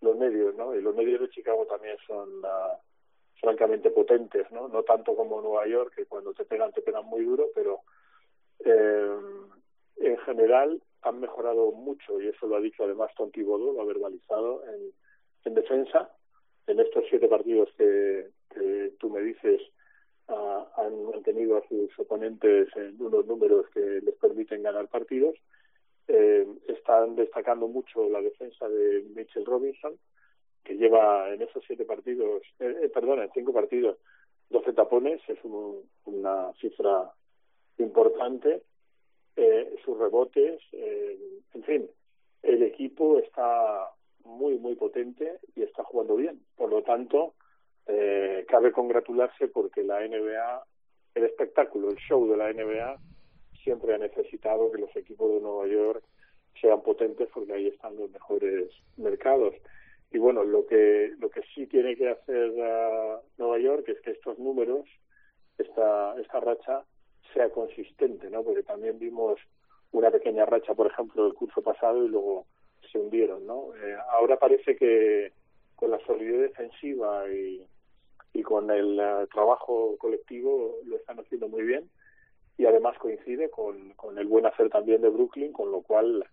[0.00, 0.74] los medios, ¿no?
[0.74, 2.76] Y los medios de Chicago también son uh,
[3.40, 4.68] francamente potentes, ¿no?
[4.68, 7.80] No tanto como Nueva York, que cuando te pegan, te pegan muy duro, pero
[8.64, 9.18] eh,
[9.96, 13.84] en general han mejorado mucho, y eso lo ha dicho además Tom Thibodeau, lo ha
[13.84, 14.92] verbalizado en,
[15.44, 16.10] en defensa.
[16.66, 19.60] En estos siete partidos que, que tú me dices,
[20.26, 25.36] han mantenido a sus oponentes en unos números que les permiten ganar partidos.
[26.08, 29.98] Eh, están destacando mucho la defensa de Mitchell Robinson,
[30.64, 33.98] que lleva en esos siete partidos, eh, eh, perdona, en cinco partidos,
[34.50, 37.12] 12 tapones, es un, una cifra
[37.78, 38.62] importante.
[39.36, 41.90] Eh, sus rebotes, en fin,
[42.42, 43.90] el equipo está
[44.24, 46.40] muy, muy potente y está jugando bien.
[46.56, 47.34] Por lo tanto,
[47.86, 50.64] eh, cabe congratularse porque la NBA,
[51.14, 52.98] el espectáculo, el show de la NBA,
[53.62, 56.04] siempre ha necesitado que los equipos de Nueva York
[56.60, 59.54] sean potentes porque ahí están los mejores mercados.
[60.10, 64.12] Y bueno, lo que lo que sí tiene que hacer uh, Nueva York es que
[64.12, 64.86] estos números,
[65.58, 66.84] esta esta racha
[67.32, 68.44] sea consistente, ¿no?
[68.44, 69.40] Porque también vimos
[69.90, 72.46] una pequeña racha, por ejemplo, del curso pasado y luego
[72.90, 73.74] se hundieron, ¿no?
[73.76, 75.32] Eh, ahora parece que
[75.74, 77.66] con la solidez defensiva y,
[78.34, 81.88] y con el uh, trabajo colectivo lo están haciendo muy bien
[82.58, 86.24] y además coincide con, con el buen hacer también de Brooklyn, con lo cual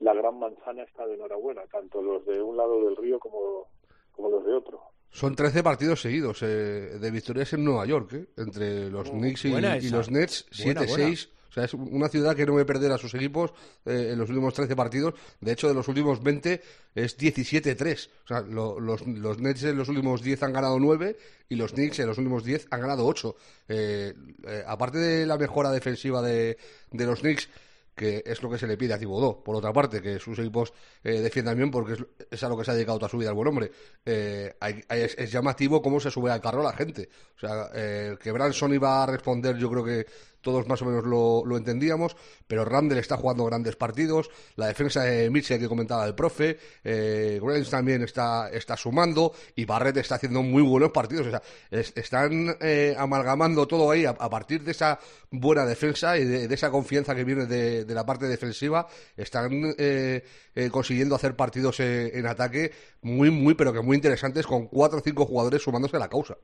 [0.00, 3.66] la gran manzana está de enhorabuena, tanto los de un lado del río como,
[4.12, 4.80] como los de otro.
[5.10, 8.26] Son 13 partidos seguidos eh, de victorias en Nueva York, ¿eh?
[8.36, 11.30] entre los mm, Knicks y, y, los Nets, 7-6.
[11.48, 13.52] O sea, es una ciudad que no ve perder a sus equipos
[13.86, 15.14] eh, en los últimos 13 partidos.
[15.40, 16.60] De hecho, de los últimos 20
[16.94, 18.08] es 17-3.
[18.24, 21.16] O sea, lo, los, los Nets en los últimos 10 han ganado 9
[21.48, 23.36] y los Knicks en los últimos 10 han ganado 8.
[23.68, 24.14] Eh,
[24.46, 26.58] eh, aparte de la mejora defensiva de,
[26.90, 27.48] de los Knicks,
[27.94, 29.42] que es lo que se le pide a Tibodó.
[29.42, 32.64] Por otra parte, que sus equipos eh, defiendan bien, porque es, es, a lo que
[32.64, 33.72] se ha dedicado toda su vida el buen hombre.
[34.04, 37.08] Es, llamativo cómo se sube al carro la gente.
[37.36, 40.06] O sea, eh, que Branson iba a responder, yo creo que
[40.40, 45.02] todos más o menos lo, lo, entendíamos, pero Randall está jugando grandes partidos, la defensa
[45.02, 50.42] de Mitchell que comentaba el profe, eh, también está, está sumando y Barrett está haciendo
[50.42, 54.98] muy buenos partidos, o sea, es, están eh, amalgamando todo ahí a, partir de esa
[55.30, 60.24] buena defensa y de, esa confianza que viene de, de, la parte defensiva, están eh,
[60.54, 62.72] eh consiguiendo hacer partidos en ataque
[63.02, 66.36] muy, muy, pero que muy interesantes con cuatro o cinco jugadores sumándose a la causa.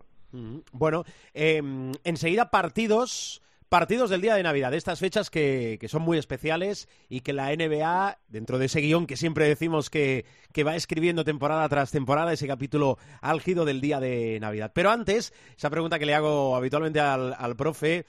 [0.73, 1.63] Bueno, eh,
[2.03, 3.43] enseguida partidos
[3.75, 7.53] partidos del día de Navidad, de estas fechas que, son muy especiales y que la
[7.53, 12.33] NBA, dentro de ese guion que siempre decimos que, que, va escribiendo temporada tras temporada,
[12.33, 14.71] ese capítulo álgido del día de Navidad.
[14.73, 18.05] Pero antes, esa pregunta que le hago habitualmente al, profe,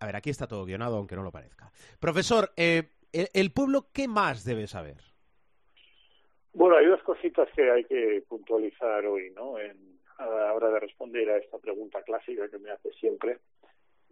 [0.00, 1.70] a ver, aquí está todo guionado, aunque no lo parezca.
[2.00, 4.96] Profesor, eh, el, el, pueblo, ¿qué más debe saber?
[6.54, 9.58] Bueno, hay dos cositas que hay que puntualizar hoy, ¿no?
[9.58, 9.76] En,
[10.16, 13.40] a la hora de responder a esta pregunta clásica que me hace siempre.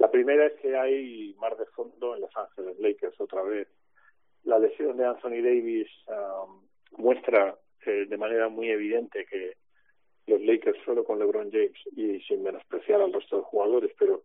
[0.01, 3.69] La primera es que hay mar de fondo en Los Ángeles Lakers otra vez.
[4.45, 6.63] La lesión de Anthony Davis um,
[6.97, 9.59] muestra eh, de manera muy evidente que
[10.27, 14.23] los Lakers solo con LeBron James y sin menospreciar al resto de jugadores, pero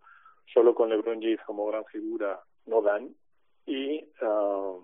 [0.53, 3.13] solo con LeBron James como gran figura no dan
[3.65, 4.81] y uh,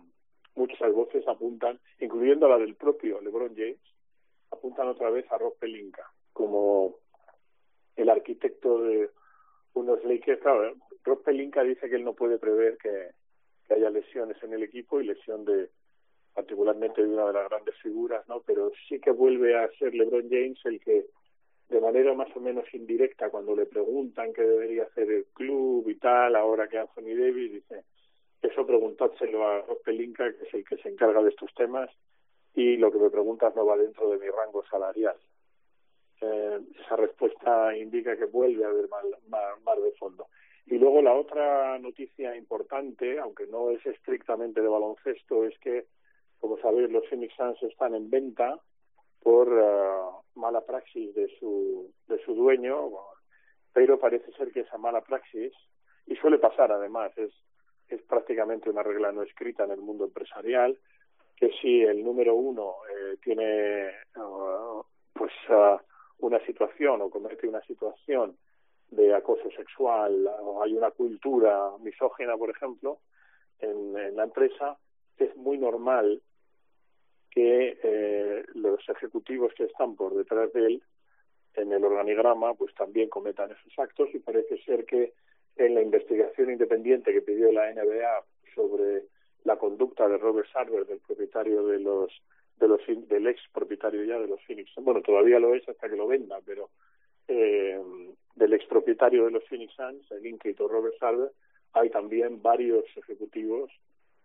[0.56, 3.80] muchas voces apuntan, incluyendo la del propio LeBron James,
[4.51, 6.03] apuntan otra vez a Rob Pelinka
[6.34, 6.97] como
[7.95, 9.09] el arquitecto de
[9.74, 13.10] unos Lakers, claro, Rob Pelinka dice que él no puede prever que,
[13.74, 15.70] haya lesiones en el equipo y lesión de
[16.34, 18.41] particularmente de una de las grandes figuras, ¿no?
[18.41, 21.06] Pero sí que vuelve a ser LeBron James el que
[21.70, 25.95] de manera más o menos indirecta cuando le preguntan qué debería hacer el club y
[25.95, 27.86] tal, ahora que Anthony Davis dice,
[28.41, 31.89] eso preguntárselo a Rob Pelinka, que es el que se encarga de estos temas,
[32.54, 35.16] y lo que me preguntas no va dentro de mi rango salarial
[36.22, 40.28] eh, esa respuesta indica que vuelve a haber mar de fondo.
[40.66, 45.86] Y luego la otra noticia importante, aunque no es estrictamente de baloncesto, es que,
[46.39, 48.59] como sabéis, los Phoenix Suns están en venta
[49.22, 52.89] por uh, mala praxis de su, de su dueño,
[53.74, 55.53] pero parece ser que esa mala praxis,
[56.07, 57.32] y suele pasar además, es,
[57.88, 60.78] es prácticamente una regla no escrita en el mundo empresarial,
[61.36, 64.84] que si el número uno eh, tiene uh,
[65.14, 65.78] pues uh,
[66.20, 68.38] una situación o comete una situación
[68.91, 72.99] de acoso sexual o hay una cultura misógina, por ejemplo,
[73.59, 74.77] en, en la empresa,
[75.17, 76.21] es muy normal
[77.31, 80.83] que eh, los ejecutivos que están por detrás de él
[81.55, 85.13] en el organigrama pues también cometan esos actos y parece ser que
[85.55, 88.23] en la investigación independiente que pidió la NBA
[88.55, 89.05] sobre
[89.43, 92.11] la conducta de Robert Sarver, del propietario de los
[92.57, 95.95] de los del ex propietario ya de los Phoenix, bueno todavía lo es hasta que
[95.95, 96.69] lo venda, pero
[97.27, 97.81] eh,
[98.41, 101.31] del ex propietario de los Phoenix Suns, el inquieto Robert Sarver,
[101.73, 103.71] hay también varios ejecutivos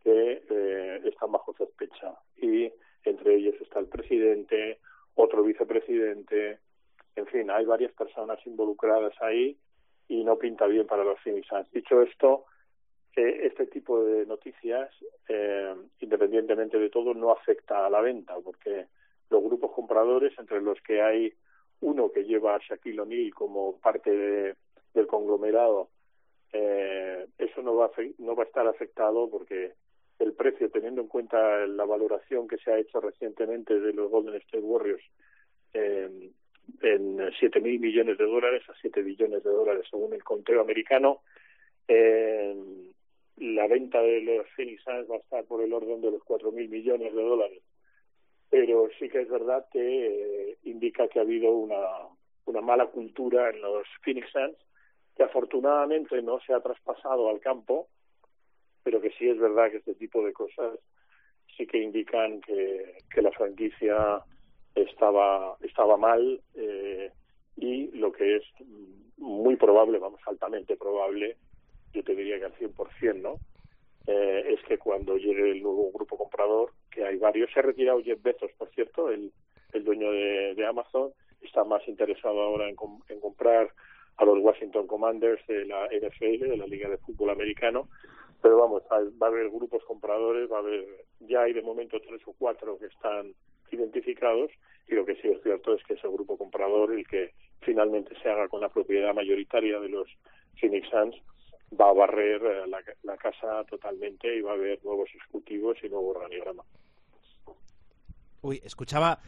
[0.03, 2.73] que eh, están bajo sospecha y
[3.05, 4.79] entre ellos está el presidente,
[5.17, 6.61] otro vicepresidente,
[7.15, 9.59] en fin, hay varias personas involucradas ahí
[10.09, 11.71] y no pinta bien para los Phoenix Suns.
[11.71, 12.47] Dicho esto,
[13.17, 14.91] eh, este tipo de noticias,
[15.29, 18.87] eh, independientemente de todo, no afecta a la venta, porque
[19.29, 21.35] los grupos compradores, entre los que hay
[21.81, 24.55] uno que lleva a Shaquille O'Neal como parte de,
[24.95, 25.91] del conglomerado,
[26.53, 29.75] eh, eso no va, a, no va a estar afectado porque
[30.19, 34.37] el precio, teniendo en cuenta la valoración que se ha hecho recientemente de los Golden
[34.37, 35.05] State Warriors
[35.75, 36.31] eh,
[36.83, 41.21] en siete mil millones de dólares a 7 billones de dólares según el conteo americano,
[41.87, 42.57] eh,
[43.37, 46.51] la venta de los Phoenix Suns va a estar por el orden de los cuatro
[46.53, 47.63] mil millones de dólares.
[48.59, 53.61] Pero sí que es verdad que eh, indica que ha habido una, mala cultura en
[53.61, 54.57] los Phoenix Suns
[55.15, 57.89] que afortunadamente no se ha traspasado al campo
[58.83, 60.79] pero que sí es verdad que este tipo de cosas
[61.55, 64.23] sí que indican que, que la franquicia
[64.75, 67.13] estaba estaba mal eh,
[67.57, 68.45] y lo que es
[69.19, 71.37] muy probable, vamos, altamente probable,
[71.93, 73.37] yo te diría que al 100%, ¿no?
[74.07, 78.03] Eh, es que cuando llegue el nuevo grupo comprador, que hay varios, se ha retirado
[78.03, 79.33] Jeff Bezos, por cierto, el,
[79.73, 81.11] el dueño de, de Amazon,
[81.43, 82.77] está más interesado ahora en,
[83.09, 83.71] en comprar
[84.17, 87.89] a los Washington Commanders de la NFL, de la Liga de Fútbol Americano,
[88.43, 90.85] pero vamos, va a haber grupos compradores, va a haber,
[91.21, 93.33] ya hay de momento tres o cuatro que están
[93.71, 94.51] identificados
[94.89, 98.29] y lo que sí es cierto es que ese grupo comprador, el que finalmente se
[98.29, 100.09] haga con la propiedad mayoritaria de los
[100.61, 101.17] Phoenix Suns,
[101.79, 105.89] va a barrer eh, la, la casa totalmente y va a haber nuevos ejecutivos y
[105.89, 106.63] nuevo organigrama.
[108.43, 109.19] Uy, escuchaba,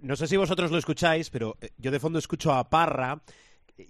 [0.00, 3.20] no sé si vosotros lo escucháis, pero eh, yo de fondo escucho a Parra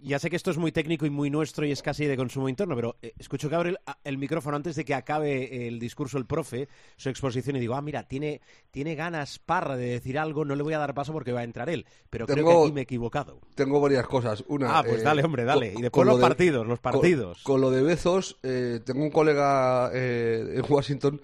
[0.02, 2.48] ya sé que esto es muy técnico y muy nuestro y es casi de consumo
[2.48, 6.26] interno, pero eh, escucho que abre el, micrófono antes de que acabe el discurso el
[6.26, 10.54] profe, su exposición, y digo, ah, mira, tiene, tiene ganas parra de decir algo, no
[10.54, 12.80] le voy a dar paso porque va a entrar él, pero creo que aquí me
[12.80, 13.40] he equivocado.
[13.54, 14.44] Tengo varias cosas.
[14.48, 15.72] Una, ah, pues dale, hombre, dale.
[15.76, 17.42] y después los partidos, los partidos.
[17.42, 21.20] Con, lo de Bezos, eh, tengo un colega eh, en Washington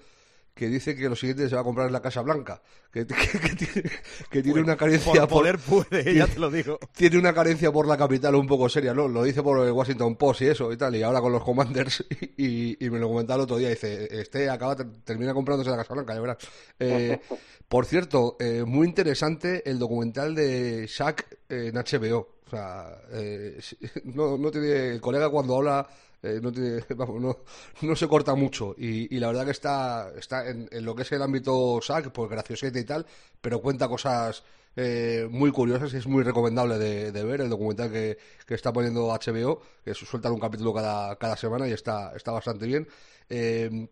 [0.54, 3.04] que dice que lo siguiente se va a comprar en la Casa Blanca, que,
[4.30, 6.78] tiene, una carencia por poder puede, ya te lo digo.
[6.94, 9.08] Tiene una carencia por la capital un poco seria, ¿no?
[9.08, 12.04] Lo dice por el Washington Post y eso y tal, y ahora con los Commanders,
[12.36, 16.14] y, me lo comentaba el otro día, dice, este acaba, termina comprándose la Casa Blanca,
[16.14, 16.38] ya verás.
[16.78, 17.20] Eh,
[17.68, 22.34] por cierto, eh, muy interesante el documental de Shaq en HBO.
[22.46, 23.58] O sea, eh,
[24.04, 25.88] no, no tiene, el colega cuando habla
[26.24, 26.50] eh, no,
[27.20, 27.38] no,
[27.82, 31.22] no, se corta mucho y, la verdad que está, está en, lo que es el
[31.22, 33.04] ámbito SAC, pues graciosete y tal,
[33.40, 34.42] pero cuenta cosas
[34.76, 38.16] eh, muy curiosas y es muy recomendable de, ver el documental que,
[38.48, 42.88] está poniendo HBO, que sueltan un capítulo cada, cada semana y está, está bastante bien.
[43.28, 43.86] Eh,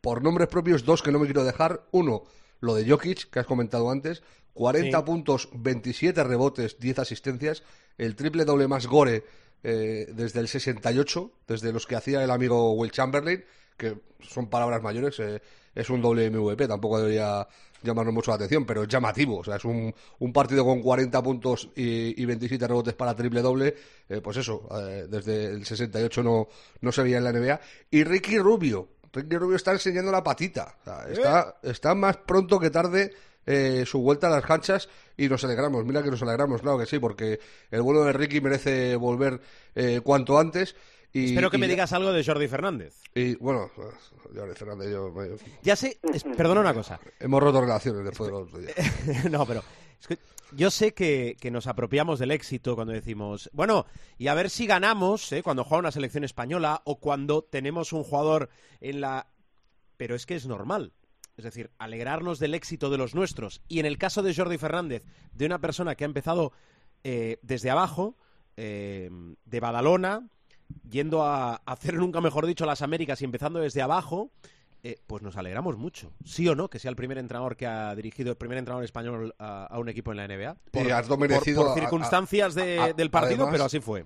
[0.00, 1.86] por nombres propios, dos que no me quiero dejar.
[1.90, 2.22] Uno,
[2.60, 4.22] lo de Jokic, que has comentado antes.
[4.54, 7.62] 40 puntos, 27 rebotes, 10 asistencias.
[7.98, 9.24] El triple doble más gore
[9.62, 13.44] eh, desde el 68, desde los que hacía el amigo Will Chamberlain,
[13.76, 15.40] que son palabras mayores, eh,
[15.74, 17.46] es un doble MVP, tampoco debería
[17.82, 21.22] llamarnos mucho la atención, pero es llamativo, o sea, es un, un partido con 40
[21.22, 23.74] puntos y, y 27 rebotes para triple doble,
[24.08, 24.68] eh, pues eso,
[25.08, 26.48] desde el 68 no,
[26.80, 27.60] no se veía en la NBA.
[27.90, 30.76] Y Ricky Rubio, Ricky Rubio está enseñando la patita,
[31.08, 33.12] está, está más pronto que tarde
[33.46, 35.84] eh, su vuelta a las canchas y nos alegramos.
[35.84, 37.38] Mira que nos alegramos, claro que sí, porque
[37.70, 39.40] el vuelo de Ricky merece volver
[39.74, 40.74] eh, cuanto antes.
[41.12, 43.00] Y, Espero que y me digas algo de Jordi Fernández.
[43.14, 43.70] Y bueno,
[44.34, 45.28] Jordi Fernández, yo, me-
[45.62, 47.00] Ya sé, es- perdona una cosa.
[47.20, 48.74] hemos roto relaciones después del otro día.
[49.30, 49.62] no, pero
[50.00, 50.18] es que
[50.52, 53.86] yo sé que, que nos apropiamos del éxito cuando decimos, bueno,
[54.18, 55.42] y a ver si ganamos ¿eh?
[55.42, 58.50] cuando juega una selección española o cuando tenemos un jugador
[58.80, 59.26] en la...
[59.96, 60.92] Pero es que es normal.
[61.36, 63.60] Es decir, alegrarnos del éxito de los nuestros.
[63.68, 65.02] Y en el caso de Jordi Fernández,
[65.34, 66.52] de una persona que ha empezado
[67.04, 68.16] eh, desde abajo,
[68.56, 69.10] eh,
[69.44, 70.28] de Badalona,
[70.90, 74.30] yendo a hacer, nunca mejor dicho, las Américas y empezando desde abajo,
[74.82, 76.12] eh, pues nos alegramos mucho.
[76.24, 76.68] ¿Sí o no?
[76.70, 79.88] Que sea el primer entrenador que ha dirigido, el primer entrenador español a, a un
[79.88, 80.56] equipo en la NBA.
[80.72, 84.04] Y harto merecido por a- a- circunstancias de- del partido, además- pero así fue.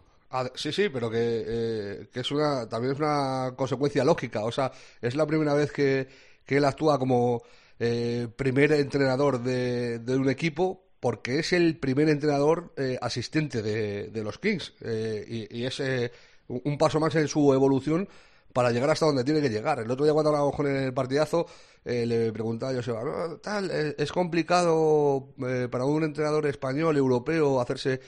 [0.54, 4.44] Sí, sí, pero que, eh, que es una, también es una consecuencia lógica.
[4.44, 4.70] O sea,
[5.00, 6.08] es la primera vez que,
[6.50, 7.44] que él actúa como
[7.78, 14.08] eh, primer entrenador de, de un equipo porque es el primer entrenador eh, asistente de,
[14.08, 14.74] de los Kings.
[14.80, 16.10] Eh, y, es eh,
[16.48, 18.08] un paso más en su evolución
[18.52, 19.78] para llegar hasta donde tiene que llegar.
[19.78, 21.46] El otro día cuando hablábamos con el partidazo,
[21.84, 25.28] le preguntaba a Joseba, "No, tal, es complicado
[25.70, 28.00] para un entrenador español, europeo, hacerse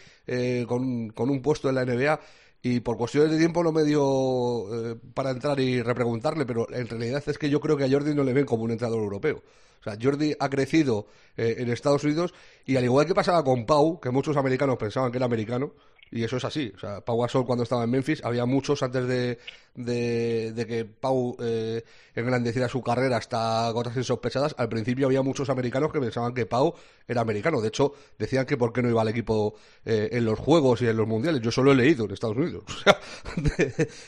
[0.66, 2.18] con, con un puesto en la NBA.
[2.62, 6.86] Y por cuestiones de tiempo no me dio eh, para entrar y repreguntarle, pero en
[6.86, 9.42] realidad es que yo creo que a Jordi no le ven como un entrenador europeo.
[9.80, 11.06] O sea, Jordi ha crecido
[11.36, 12.32] eh, en Estados Unidos
[12.64, 15.72] y al igual que pasaba con Pau, que muchos americanos pensaban que era americano,
[16.12, 16.70] y eso es así.
[16.76, 19.38] O sea, Pau Gasol cuando estaba en Memphis, había muchos antes de,
[19.74, 21.82] de, que Pau eh,
[22.14, 24.54] engrandeciera su carrera hasta gotas insospechadas.
[24.58, 26.74] Al principio había muchos americanos que pensaban que Pau
[27.08, 27.62] era americano.
[27.62, 29.54] De hecho, decían que por qué no iba al equipo
[29.86, 31.40] eh, en los juegos y en los mundiales.
[31.40, 32.64] Yo solo he leído en Estados Unidos.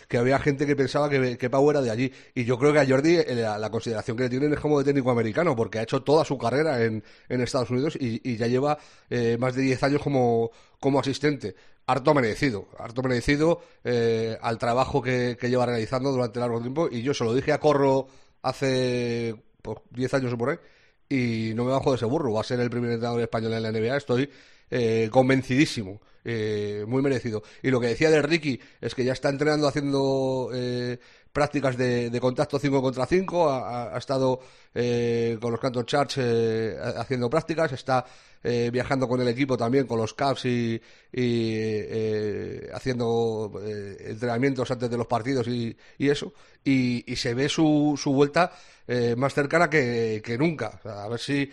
[0.08, 2.12] Que había gente que pensaba que, que Pau era de allí.
[2.34, 4.84] Y yo creo que a Jordi eh, la, consideración que le tienen es como de
[4.84, 8.46] técnico americano, porque ha hecho toda su carrera en, en Estados Unidos y, y ya
[8.46, 8.78] lleva
[9.08, 11.54] eh, más de 10 años como, como asistente.
[11.86, 16.88] Harto merecido, harto merecido eh, al trabajo que, que lleva realizando durante largo tiempo.
[16.90, 18.08] Y yo se lo dije a Corro
[18.42, 20.60] hace pues, 10 años o por
[21.08, 22.32] y no me bajo de ese burro.
[22.32, 23.96] Va a ser el primer entrenador español en la NBA.
[23.96, 24.30] Estoy
[24.70, 26.00] eh, convencidísimo.
[26.24, 27.42] eh, muy merecido.
[27.62, 30.98] Y lo que decía de Ricky es que ya está entrenando haciendo eh,
[31.34, 33.50] prácticas de, de contacto 5 contra 5.
[33.50, 34.40] Ha, estado
[34.74, 37.72] eh, con los Canton Charge eh, haciendo prácticas.
[37.72, 38.06] Está
[38.42, 40.80] eh, viajando con el equipo también, con los Cavs y,
[41.12, 46.32] eh, haciendo eh, entrenamientos antes de los partidos y, eso.
[46.64, 48.52] Y, y se ve su, su vuelta
[48.86, 50.80] eh, más cercana que, que nunca.
[50.84, 51.50] A ver si,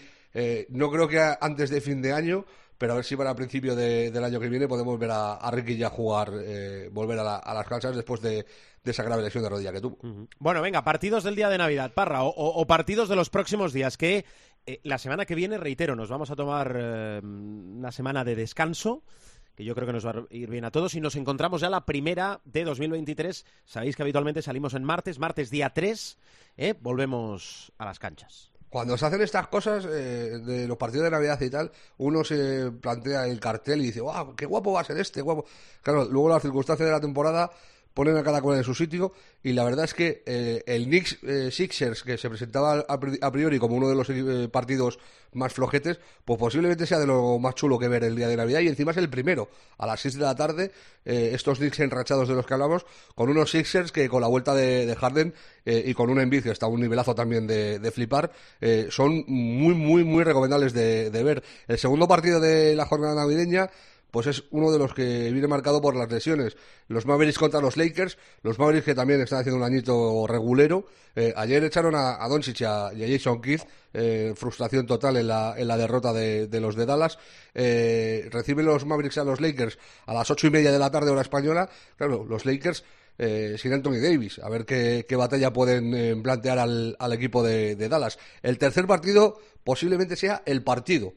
[0.69, 2.45] no creo que antes de fin de año,
[2.77, 5.51] pero a ver si para principio de- del año que viene podemos ver a, a
[5.51, 8.43] Ricky ya jugar, eh, volver a, la- a las canchas después de,
[8.83, 9.97] de esa grave lesión de rodilla que tuvo.
[10.39, 13.73] Bueno, venga, partidos del día de Navidad, Parra, o, o- o partidos de los próximos
[13.73, 14.25] días, que
[14.65, 19.03] eh, la semana que viene, reitero, nos vamos a tomar eh, una semana de descanso,
[19.55, 21.69] que yo creo que nos va a ir bien a todos, y nos encontramos ya
[21.69, 23.45] la primera de 2023.
[23.65, 26.17] Sabéis que habitualmente salimos en martes, martes día 3,
[26.57, 26.73] ¿eh?
[26.79, 28.51] volvemos a las canchas.
[28.69, 32.71] Cuando se hacen estas cosas eh, de los partidos de Navidad y tal, uno se
[32.71, 34.33] plantea el cartel y dice, ¡wow!
[34.35, 35.21] ¡Qué guapo va a ser este!
[35.21, 35.45] Guapo.
[35.83, 37.51] Claro, luego las circunstancias de la temporada
[37.93, 39.11] ponen a cada cual en su sitio
[39.43, 43.17] y la verdad es que eh, el Knicks eh, Sixers, que se presentaba a, pri-
[43.21, 44.99] a priori como uno de los eh, partidos
[45.33, 48.59] más flojetes, pues posiblemente sea de lo más chulo que ver el día de Navidad
[48.59, 50.71] y encima es el primero, a las 6 de la tarde,
[51.05, 52.85] estos Knicks enrachados de los que hablamos,
[53.15, 55.33] con unos Sixers que con la vuelta de, de Harden
[55.65, 58.31] y con un que está un nivelazo también de, de flipar,
[58.89, 61.43] son muy, muy, muy recomendables de, de ver.
[61.67, 63.69] El segundo partido de la jornada navideña
[64.11, 66.57] pues es uno de los que viene marcado por las lesiones.
[66.87, 70.85] Los Mavericks contra los Lakers, los Mavericks que también están haciendo un añito regulero.
[71.15, 75.55] Eh, ayer echaron a, a Doncic y a, Jason Keith, eh, frustración total en la,
[75.57, 77.17] en la derrota de, los de Dallas.
[77.53, 81.09] Eh, reciben los Mavericks a los Lakers a las ocho y media de la tarde
[81.09, 81.69] hora española.
[81.97, 82.83] Claro, los Lakers
[83.17, 87.75] eh, sin Anthony Davis, a ver qué, batalla pueden eh, plantear al, al equipo de
[87.75, 88.17] Dallas.
[88.41, 91.13] El tercer partido posiblemente sea el partido.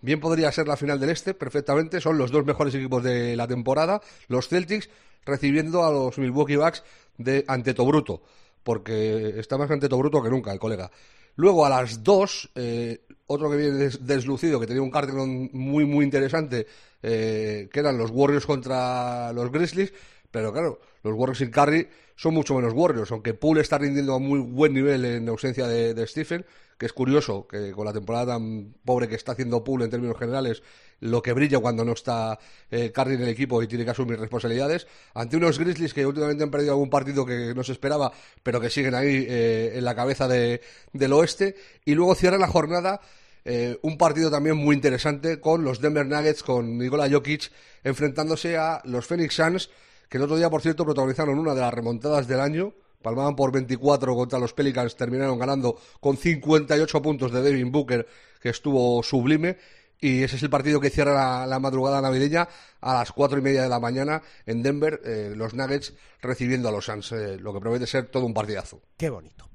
[0.00, 2.00] Bien podría ser la final del Este, perfectamente.
[2.00, 4.00] Son los dos mejores equipos de la temporada.
[4.28, 4.90] Los Celtics
[5.24, 6.82] recibiendo a los Milwaukee Bucks
[7.16, 8.22] de Antetobrutto,
[8.62, 10.90] porque está más Antetobrutto que nunca el colega.
[11.36, 15.16] Luego a las dos, eh, otro que viene des- deslucido, que tenía un cartel
[15.52, 16.66] muy, muy interesante,
[17.02, 19.92] eh, que eran los Warriors contra los Grizzlies.
[20.34, 24.18] Pero claro, los Warriors sin Curry son mucho menos Warriors, aunque Poole está rindiendo a
[24.18, 26.44] muy buen nivel en ausencia de, Stephen,
[26.76, 30.18] que es curioso que con la temporada tan pobre que está haciendo Poole en términos
[30.18, 30.64] generales,
[30.98, 32.36] lo que brilla cuando no está
[32.68, 36.42] eh, Curry en el equipo y tiene que asumir responsabilidades, ante unos Grizzlies que últimamente
[36.42, 38.10] han perdido algún partido que no se esperaba,
[38.42, 40.62] pero que siguen ahí eh, en la cabeza de-
[40.92, 41.54] del oeste,
[41.84, 43.00] y luego cierra la jornada
[43.44, 47.52] eh, un partido también muy interesante con los Denver Nuggets, con Nikola Jokic
[47.84, 49.70] enfrentándose a los Phoenix Suns,
[50.14, 52.72] que el otro día, por cierto, protagonizaron una de las remontadas del año.
[53.02, 58.06] Palmaban por 24 contra los Pelicans, terminaron ganando con 58 puntos de Devin Booker,
[58.40, 59.56] que estuvo sublime.
[60.00, 62.46] Y ese es el partido que cierra la, la madrugada navideña
[62.80, 66.70] a las cuatro y media de la mañana en Denver, eh, los Nuggets recibiendo a
[66.70, 68.82] los Suns, eh, lo que promete ser todo un partidazo.
[68.96, 69.50] Qué bonito.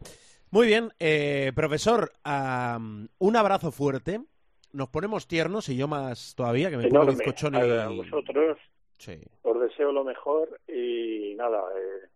[0.51, 4.19] Muy bien, eh, profesor, un abrazo fuerte.
[4.73, 7.15] Nos ponemos tiernos y yo más todavía, que me pongo Enorme.
[7.15, 7.95] bizcochón A y...
[7.95, 8.57] vosotros
[8.99, 9.17] Sí.
[9.43, 12.07] os deseo lo mejor y nada, eh,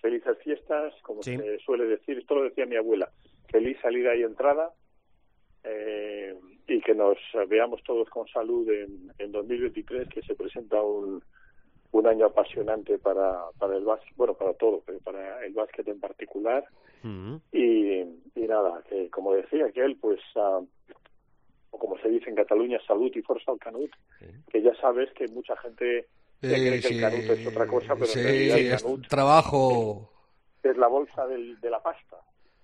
[0.00, 1.36] felices fiestas, como Sí.
[1.36, 3.10] se suele decir, esto lo decía mi abuela,
[3.50, 4.70] feliz salida y entrada
[5.64, 6.34] eh,
[6.68, 7.16] y que nos
[7.48, 11.22] veamos todos con salud en, en 2023, que se presenta un,
[11.92, 16.00] un año apasionante para, para el básquet, bueno, para todo, pero para el básquet en
[16.00, 16.64] particular.
[17.02, 17.36] Mm.
[17.52, 18.00] Y,
[18.34, 20.60] y nada, que como decía que él, pues, ah,
[21.70, 23.90] o como se dice en Cataluña, salud y fuerza al canut,
[24.50, 26.06] que ya sabes que mucha gente
[26.48, 29.08] se cree que el canut es otra cosa, pero sí, en realidad el es canut
[29.08, 30.10] trabajo.
[30.62, 32.16] es la bolsa del, de la pasta,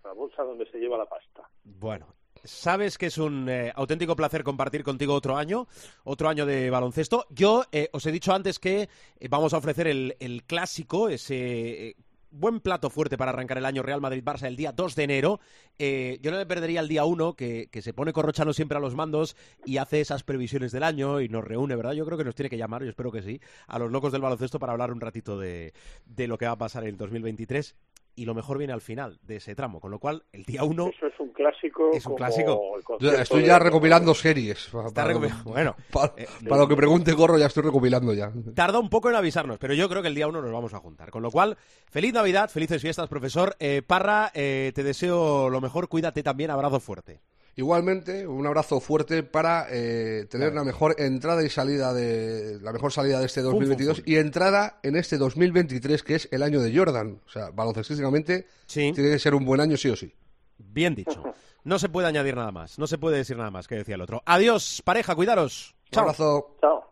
[0.04, 1.42] la bolsa donde se lleva la pasta.
[1.64, 5.66] Bueno, sabes que es un eh, auténtico placer compartir contigo otro año,
[6.04, 7.26] otro año de baloncesto.
[7.30, 8.88] Yo eh, os he dicho antes que
[9.20, 11.96] eh, vamos a ofrecer el, el clásico, ese eh,
[12.32, 15.40] buen plato fuerte para arrancar el año Real Madrid-Barça el día 2 de enero.
[15.78, 18.80] Eh, yo no me perdería el día 1, que, que se pone Corrochano siempre a
[18.80, 21.92] los mandos y hace esas previsiones del año y nos reúne, ¿verdad?
[21.92, 24.22] Yo creo que nos tiene que llamar, yo espero que sí, a los locos del
[24.22, 25.74] baloncesto para hablar un ratito de,
[26.06, 27.76] de lo que va a pasar en el 2023.
[28.14, 30.88] Y lo mejor viene al final de ese tramo, con lo cual el día 1
[30.88, 31.90] Eso es un clásico.
[31.92, 32.60] Es un como clásico.
[33.00, 34.66] el estoy de- ya recopilando series.
[34.66, 38.30] Está Para- recopi- Bueno, para, eh, para lo que pregunte Corro, ya estoy recopilando ya.
[38.54, 40.78] tarda un poco en avisarnos, pero yo creo que el día 1 nos vamos a
[40.80, 41.10] juntar.
[41.10, 41.56] Con lo cual,
[41.90, 43.56] feliz Navidad, felices fiestas, profesor.
[43.58, 47.20] Eh, Parra, eh, te deseo lo mejor, cuídate también, abrazo fuerte.
[47.54, 52.92] Igualmente, un abrazo fuerte para eh, tener la mejor entrada y salida de la mejor
[52.92, 54.04] salida de este fum, 2022 fum.
[54.06, 57.20] y entrada en este 2023 que es el año de Jordan.
[57.26, 58.92] O sea, baloncestísticamente Sí.
[58.94, 60.14] tiene que ser un buen año sí o sí.
[60.56, 61.22] Bien dicho.
[61.64, 64.00] No se puede añadir nada más, no se puede decir nada más que decía el
[64.00, 64.22] otro.
[64.24, 65.74] Adiós, pareja, cuidaros.
[65.86, 66.02] Un Chao.
[66.04, 66.56] abrazo.
[66.60, 66.91] Chao.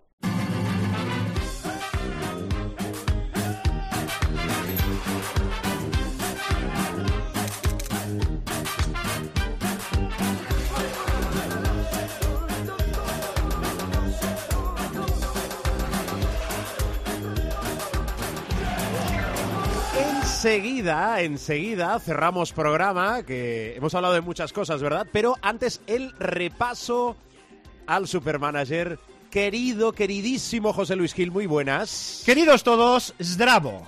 [20.43, 25.07] Enseguida, enseguida cerramos programa, que hemos hablado de muchas cosas, ¿verdad?
[25.13, 27.15] Pero antes el repaso
[27.87, 28.99] al supermanager.
[29.31, 32.23] Querido, queridísimo José Luis Gil, muy buenas.
[32.25, 33.87] Queridos todos, Zdravo,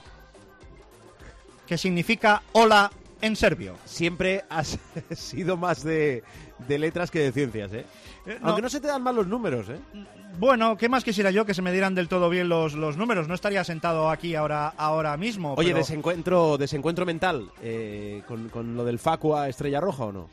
[1.67, 2.93] que significa hola
[3.23, 3.79] en serbio.
[3.87, 4.79] Siempre has
[5.17, 6.23] sido más de,
[6.69, 7.87] de letras que de ciencias, ¿eh?
[8.27, 8.49] Eh, no.
[8.49, 9.79] Aunque no se te dan mal los números, ¿eh?
[10.39, 13.29] Bueno, ¿qué más quisiera yo que se me dieran del todo bien los, los números?
[13.29, 15.55] No estaría sentado aquí ahora, ahora mismo.
[15.55, 20.31] Oye, pero- desencuentro, desencuentro mental eh, con, con lo del Facua Estrella Roja o no?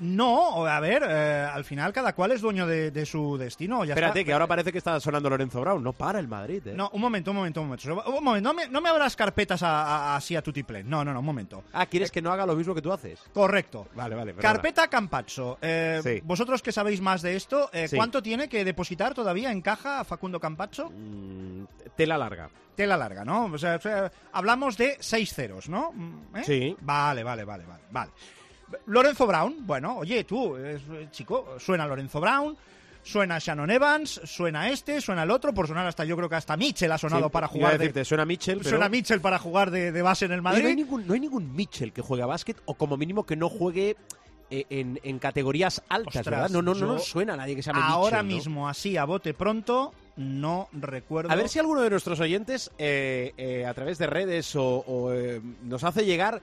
[0.00, 3.84] No, a ver, eh, al final cada cual es dueño de, de su destino.
[3.84, 4.26] Ya Espérate, está.
[4.26, 5.82] que ahora parece que está sonando Lorenzo Brown.
[5.82, 6.74] No para el Madrid, ¿eh?
[6.74, 8.04] No, un momento, un momento, un momento.
[8.10, 9.82] Un momento, no me, no me abras carpetas a-
[10.12, 10.88] a- así a tutiplén.
[10.90, 11.64] No, no, no, un momento.
[11.72, 13.20] Ah, ¿quieres que no haga lo mismo que tú haces?
[13.32, 13.86] Correcto.
[13.94, 14.34] Vale, vale.
[14.34, 14.52] perdona.
[14.52, 15.58] Carpeta Campazzo.
[15.62, 16.20] Eh, Sí.
[16.24, 17.96] Vosotros que sabéis más de esto, eh, Sí.
[17.96, 20.90] ¿cuánto tiene que depositar todavía en caja Facundo Campazzo?
[20.90, 21.64] Mm,
[21.96, 22.50] tela larga.
[22.74, 23.44] Tela larga, ¿no?
[23.44, 25.92] O sea, o sea, hablamos de seis ceros, ¿no?
[25.92, 26.42] Mm, ¿eh?
[26.44, 26.76] Sí.
[26.80, 28.10] Vale, vale, vale, vale, vale.
[28.86, 32.56] Lorenzo Brown, bueno, oye, tú, es- chico, suena Lorenzo Brown,
[33.02, 36.56] suena Shannon Evans, suena este, suena el otro, por sonar hasta, yo creo que hasta
[36.56, 38.70] Mitchell ha sonado Sí, para jugar de, suena Mitchell, pero...
[38.70, 40.62] suena Mitchell para jugar de, de base en el Madrid.
[40.62, 43.36] no, hay ningún, no hay ningún Mitchell que juegue a básquet o como mínimo que
[43.36, 43.96] no juegue
[44.50, 46.50] eh, en, en categorías altas, Ostras, ¿verdad?
[46.50, 48.34] No, no, no suena a nadie que se llame Ahora Mitchell, ¿no?
[48.36, 51.30] mismo, así a bote pronto, no recuerdo.
[51.30, 55.12] A ver si alguno de nuestros oyentes eh, eh, a través de redes o, o,
[55.12, 56.40] eh, nos hace llegar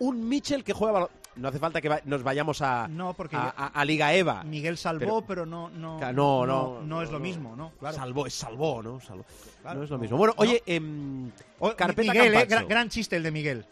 [0.00, 3.52] un Mitchell que juega No hace falta que va- nos vayamos a, No, porque a,
[3.56, 4.44] a- a Liga EVA.
[4.44, 7.72] Miguel salvó, Pero- pero, no, no, Ca- no, no, no, es lo mismo, ¿no?
[7.80, 7.96] Claro.
[7.96, 9.00] Salvó, es salvó, ¿no?
[9.00, 9.24] Salvó.
[9.62, 10.16] Claro, no es lo mismo.
[10.16, 10.42] Bueno, no.
[10.42, 10.62] oye,
[11.58, 13.66] O- Carpeta Miguel, eh, gran, gran chiste el de Miguel.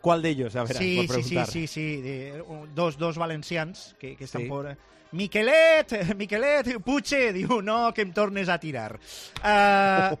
[0.00, 0.54] ¿cuál de ellos?
[0.56, 4.24] A ver, sí, por sí, sí, sí, sí, de- uh, dos, dos valencians que, que
[4.24, 4.48] están Sí.
[4.48, 4.70] por...
[4.70, 4.76] eh,
[5.12, 8.98] Miquelet, Miquelet, Puche, diu, no, que em tornes a tirar.
[9.42, 10.12] Ah,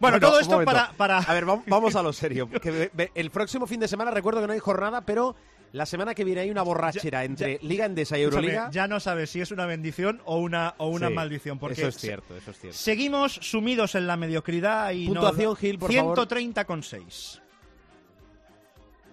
[0.00, 1.18] bueno, todo esto para, para...
[1.18, 2.48] A ver, vam- vamos a lo serio.
[2.50, 5.36] Que el próximo fin de semana, recuerdo que no hay jornada, pero
[5.72, 8.70] la semana que viene hay una borrachera entre Liga Endesa y Euroliga.
[8.72, 11.58] ya no sabes si es una bendición o una, o una Sí, maldición.
[11.60, 12.76] Porque eso es cierto, eso es cierto.
[12.76, 16.18] Seguimos sumidos en la mediocridad y Puntuación, nos- Gil, por favor.
[16.18, 17.40] 130,6.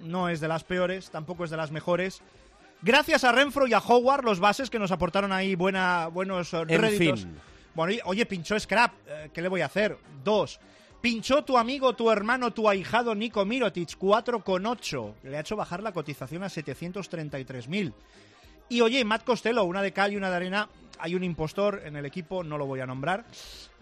[0.02, 2.22] No es de las peores, tampoco es de las mejores.
[2.82, 6.62] Gracias a Renfro y a Howard, los bases que nos aportaron ahí buena, buenos eh,
[6.68, 7.22] En réditos.
[7.22, 7.36] fin.
[7.74, 9.98] Bueno, oye, pinchó Scrap, eh, ¿qué le voy a hacer?
[10.24, 10.60] Dos.
[11.02, 15.14] Pinchó tu amigo, tu hermano, tu ahijado Nico Mirotic, 4,8.
[15.24, 17.94] Le ha hecho bajar la cotización a 733.000.
[18.70, 20.70] Y oye, Matt Costello, una de cal y una de arena.
[21.00, 23.24] Hay un impostor en el equipo, no lo voy a nombrar,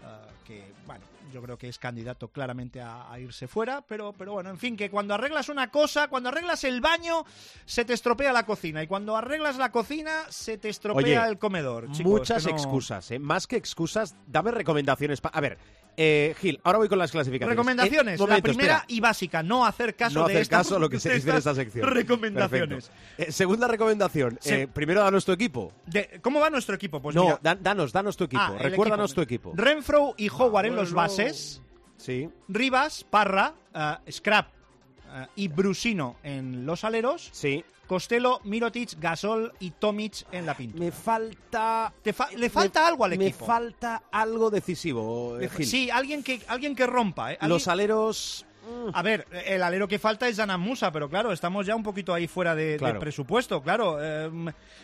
[0.04, 1.02] ah, que, bueno,
[1.32, 4.76] yo creo que es candidato claramente a, a irse fuera, pero, pero bueno, en fin,
[4.76, 7.24] que cuando arreglas una cosa, cuando arreglas el baño,
[7.64, 11.38] se te estropea la cocina, y cuando arreglas la cocina, se te estropea Oye, el
[11.38, 11.90] comedor.
[11.90, 13.18] chicos, Muchas no- excusas, ¿eh?
[13.18, 15.22] Más que excusas, dame recomendaciones.
[15.22, 15.56] pa- A ver,
[15.96, 17.56] eh, Gil, ahora voy con las clasificaciones.
[17.56, 18.14] Recomendaciones.
[18.14, 18.84] Eh, momento, la primera espera.
[18.88, 21.14] y básica, no hacer caso no de hacer esta- caso a lo que se de
[21.16, 21.88] dice en esta sección.
[21.90, 22.90] Recomendaciones.
[23.18, 24.38] Eh, segunda recomendación.
[24.44, 25.72] Eh, primero da nuestro equipo.
[25.86, 27.00] De- ¿Cómo va nuestro equipo?
[27.00, 28.42] Pues no, mira, da- danos, danos tu equipo.
[28.42, 29.52] Ah, el Recuérdanos tu equipo.
[29.54, 31.62] Renfro y Howard en los bases.
[31.96, 32.28] Sí.
[32.48, 33.54] Rivas, Parra,
[34.10, 34.48] Scrap
[35.34, 37.30] y Brusino en los aleros.
[37.32, 37.64] Sí.
[37.86, 40.84] Costello, Mirotic, Gasol y Tomic en la pintura.
[40.84, 41.92] Me falta.
[42.02, 43.46] Te fa- le falta algo al Me equipo.
[43.46, 45.66] falta algo decisivo, eh, Gil.
[45.66, 47.32] Sí, alguien que, alguien que rompa.
[47.32, 47.38] ¿eh?
[47.40, 48.44] Alguien- Los aleros.
[48.94, 52.12] A ver, el alero que falta es Janan Musa, pero claro, estamos ya un poquito
[52.12, 53.98] ahí fuera de, presupuesto, claro.
[54.02, 54.28] Eh,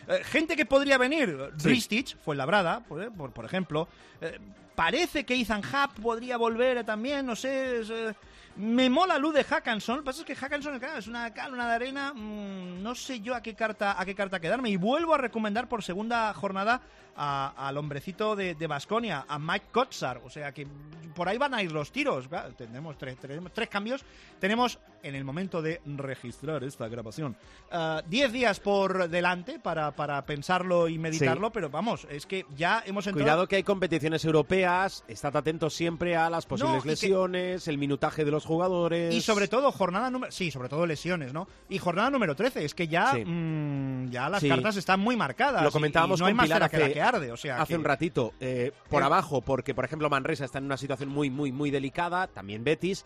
[0.07, 1.68] eh, gente que podría venir, Sí.
[1.68, 3.88] Ristich, fue labrada, por, por, por ejemplo.
[4.20, 4.38] Eh,
[4.82, 7.80] parece que Ethan Happ podría volver eh, también, no sé.
[7.80, 8.12] es, eh,
[8.56, 9.96] me mola luz de Hackanson.
[9.98, 12.12] Lo que pasa es que Hackanson claro, es una cal, una de arena.
[12.12, 14.70] mm, no sé yo a qué carta a qué carta quedarme.
[14.70, 16.82] Y vuelvo a recomendar por segunda jornada
[17.16, 20.20] a- al hombrecito de Basconia, a Mike Kotsar.
[20.24, 20.66] O sea que
[21.14, 22.26] por ahí van a ir los tiros.
[22.28, 24.02] Claro, tenemos, tres, tenemos tres cambios.
[24.40, 27.36] Tenemos en el momento de registrar esta grabación
[27.70, 31.50] ah, 10 días por delante para, para pensarlo y meditarlo.
[31.52, 33.24] Pero vamos, es que ya hemos entrado.
[33.24, 34.71] Cuidado que hay competiciones europeas,
[35.08, 39.14] estad atentos siempre a las posibles que- lesiones, el minutaje de los jugadores.
[39.14, 40.32] Y sobre todo, jornada número.
[40.32, 41.46] Sí, sobre todo lesiones, ¿no?
[41.68, 42.64] Y jornada número 13.
[42.64, 43.24] Es que ya, Sí.
[43.24, 44.48] mm, ya las Sí.
[44.48, 45.62] cartas están muy marcadas.
[45.62, 47.32] Lo comentábamos y no hay con Pilar cera que la hace, que arde.
[47.32, 48.32] O sea, hace que- un ratito.
[48.40, 49.06] eh, por Eh.
[49.06, 53.04] abajo, porque por ejemplo Manresa está en una situación muy, muy, muy delicada, también Betis,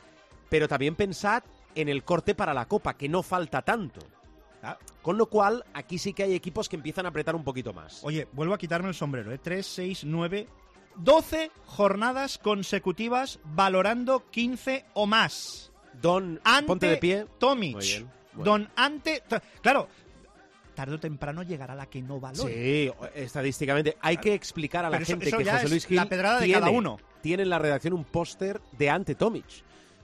[0.48, 1.42] pero también pensad
[1.74, 4.00] en el corte para la Copa, que no falta tanto.
[4.62, 4.78] Ah.
[5.02, 8.02] Con lo cual, aquí sí que hay equipos que empiezan a apretar un poquito más.
[8.02, 9.38] Oye, vuelvo a quitarme el sombrero, ¿eh?
[9.38, 10.48] 3, 6, 9,
[10.98, 15.72] 12 jornadas consecutivas valorando 15 o más.
[16.00, 17.26] Don, Ante ponte de pie.
[17.38, 17.74] Tomic.
[17.76, 18.44] Muy bien, bueno.
[18.44, 19.22] Don ante.
[19.62, 19.88] Claro,
[20.74, 22.52] tarde o temprano llegará la que no valore.
[22.52, 23.96] Sí, estadísticamente.
[24.00, 26.52] Hay que explicar a la Pero gente eso que José Luis Gil la pedrada de
[26.52, 26.98] cada uno.
[27.22, 29.46] tiene en la redacción un póster de ante Tomic.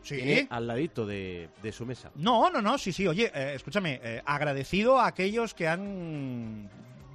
[0.02, 0.16] Sí.
[0.16, 2.10] Tiene al ladito de, de su mesa.
[2.16, 3.06] No, no, no, sí, sí.
[3.06, 6.68] Oye, eh, escúchame, eh, agradecido a aquellos que han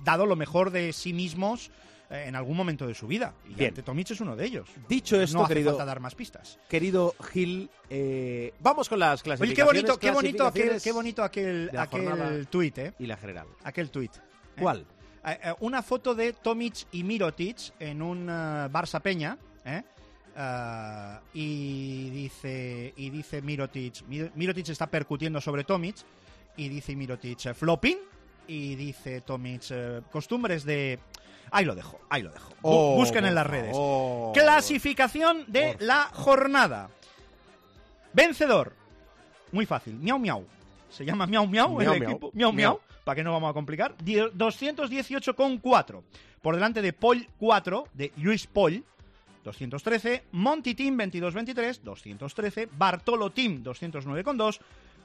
[0.06, 1.70] dado lo mejor de sí mismos
[2.10, 3.34] en algún momento de su vida.
[3.50, 3.74] Y Bien.
[3.76, 4.70] es uno de ellos.
[4.88, 6.60] Dicho esto, no hace querido, falta dar más pistas.
[6.70, 9.56] querido Gil, eh, vamos con las Oye, clasificaciones.
[9.56, 12.94] qué bonito, qué bonito aquel, qué bonito aquel, aquel tuit, ¿eh?
[13.00, 13.48] Y la general.
[13.64, 14.16] Aquel tuit.
[14.16, 14.22] ¿eh?
[14.62, 14.86] ¿Cuál?
[15.26, 19.38] Eh, una foto de Tomic y Mirotic en un Barça Peña,
[21.34, 25.96] y dice y dice Mirotic, Mi- Mirotic está percutiendo sobre Tomic
[26.56, 27.98] y dice Mirotic flopping
[28.48, 29.64] y dice Tomic
[30.12, 31.00] costumbres de
[31.52, 32.54] ahí lo dejo, ahí lo dejo.
[32.62, 33.72] Oh, Busquen en las redes.
[33.72, 34.34] favor.
[34.34, 36.90] Clasificación de Por la jornada.
[38.14, 38.74] Vencedor.
[39.52, 39.96] Muy fácil.
[39.96, 40.46] Miau miau.
[40.90, 42.12] Se llama miau miau, Miau, el miau.
[42.12, 42.32] equipo.
[42.34, 42.74] Miau Miau.
[42.74, 42.82] miau.
[43.04, 43.96] ¿Para qué no vamos a complicar?
[44.04, 46.04] Die- 218,4.
[46.42, 48.84] Por delante de Paul 4, de Luis Paul,
[49.44, 50.24] 213.
[50.32, 52.68] Monty Team 22-23, 213.
[52.72, 54.60] Bartolo Team 209,2.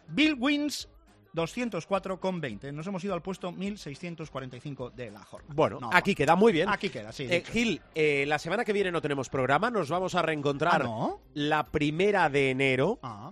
[0.08, 0.88] Bill Wins
[1.34, 2.72] 204,20.
[2.72, 5.54] Nos hemos ido al puesto 1645 de la jornada.
[5.54, 6.68] Bueno, No, aquí queda muy bien.
[6.68, 7.26] Aquí queda, sí.
[7.30, 10.84] Eh, Gil, eh, la semana que viene no tenemos programa, nos vamos a reencontrar Ah,
[10.84, 11.20] ¿no?
[11.34, 13.30] la primera de enero, Ah.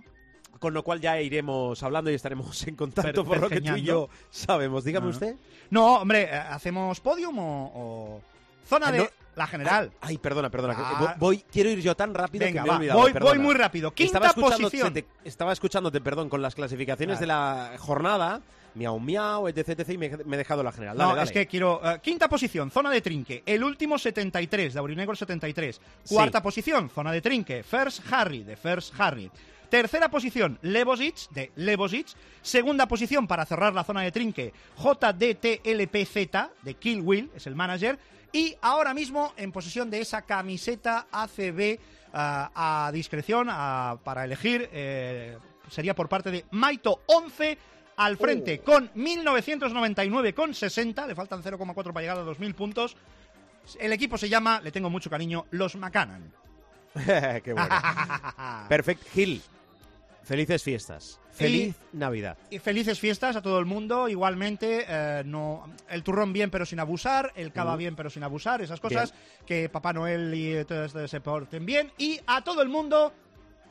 [0.59, 3.83] con lo cual ya iremos hablando y estaremos en contacto por lo que tú y
[3.83, 4.83] yo sabemos.
[4.83, 5.11] Dígame Ah.
[5.11, 5.35] usted.
[5.69, 8.21] No, hombre, eh, ¿hacemos podium o, o
[8.65, 9.07] zona Ah, de no.
[9.35, 9.91] la general?
[10.01, 10.75] Ay, perdona, perdona.
[10.77, 11.15] Ah.
[11.19, 12.99] voy, quiero ir yo tan rápido Venga, que me he olvidado.
[12.99, 13.91] voy, voy muy rápido.
[13.93, 14.93] Quinta estaba posición.
[14.93, 18.41] te- estaba escuchándote, perdón, con las clasificaciones de la jornada,
[18.75, 20.97] miau miau, etc, etc, y me, me he dejado la general.
[20.97, 21.25] Dale, no, dale.
[21.27, 21.81] es que quiero.
[21.83, 23.43] eh, quinta posición, zona de trinque.
[23.45, 25.81] El último 73, de Aurinegro 73.
[26.07, 26.43] Cuarta Sí.
[26.43, 27.63] posición, zona de trinque.
[27.63, 29.29] First Harry, de First Harry.
[29.69, 32.07] Tercera posición, Levosic, de Levosic.
[32.41, 37.97] Segunda posición, para cerrar la zona de trinque, JDTLPZ, de Kill Will, es el manager.
[38.33, 41.79] Y ahora mismo en posesión de esa camiseta ACB
[42.13, 45.37] ah, a discreción ah, para elegir, eh,
[45.69, 47.57] sería por parte de Maito 11
[47.97, 51.07] al frente con 1999,60.
[51.07, 52.95] Le faltan 0,4 para llegar a 2.000 puntos.
[53.79, 56.33] El equipo se llama, le tengo mucho cariño, los Macanan.
[57.43, 57.69] Qué bueno.
[58.69, 59.05] Perfecto.
[59.13, 59.41] Gil,
[60.23, 61.19] felices fiestas.
[61.31, 62.37] Feliz Navidad.
[62.49, 64.09] Y felices fiestas a todo el mundo.
[64.09, 67.79] Igualmente, eh, no, el turrón bien pero sin abusar, el cava Ujú.
[67.79, 69.13] bien pero sin abusar, esas cosas.
[69.45, 71.91] Que Papá Noel y todo esto se porten bien.
[71.97, 73.13] Y a todo el mundo,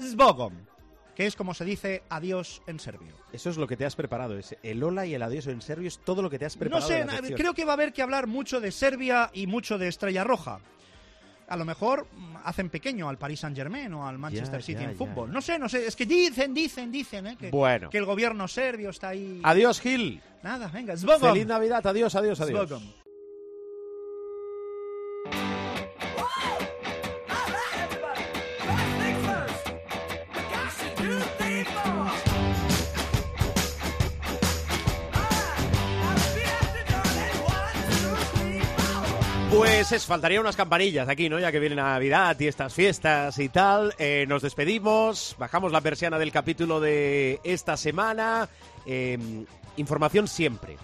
[0.02, 0.54] Zbogom,
[1.14, 3.12] que es como se dice adiós en serbio.
[3.32, 4.38] Eso es lo que te has preparado.
[4.38, 6.60] Es el hola y el adiós en serbio es todo lo que te has No
[6.60, 6.88] preparado.
[6.88, 7.36] sé, na- sección.
[7.38, 10.60] creo que va a haber que hablar mucho de Serbia y mucho de Estrella Roja.
[11.50, 12.06] A lo mejor
[12.44, 14.96] hacen pequeño al Paris Saint Germain o al Manchester Ya, City ya, en ya.
[14.96, 15.30] fútbol.
[15.32, 15.86] No sé, no sé.
[15.86, 17.36] Es que dicen, dicen, dicen, ¿eh?
[17.38, 17.90] Que, Bueno.
[17.90, 19.40] que el gobierno serbio está ahí.
[19.42, 20.22] Adiós, Gil.
[20.42, 21.32] Nada, venga, Zbogom.
[21.32, 21.86] Feliz Navidad.
[21.86, 22.68] Adiós, adiós, adiós.
[22.68, 22.82] Zbogom.
[39.60, 41.38] Pues es, faltarían unas campanillas aquí, ¿no?
[41.38, 43.94] Ya que viene Navidad y estas fiestas y tal.
[43.98, 48.48] Eh, nos despedimos, bajamos la persiana del capítulo de esta semana.
[48.86, 49.18] Eh,
[49.76, 50.78] información siempre,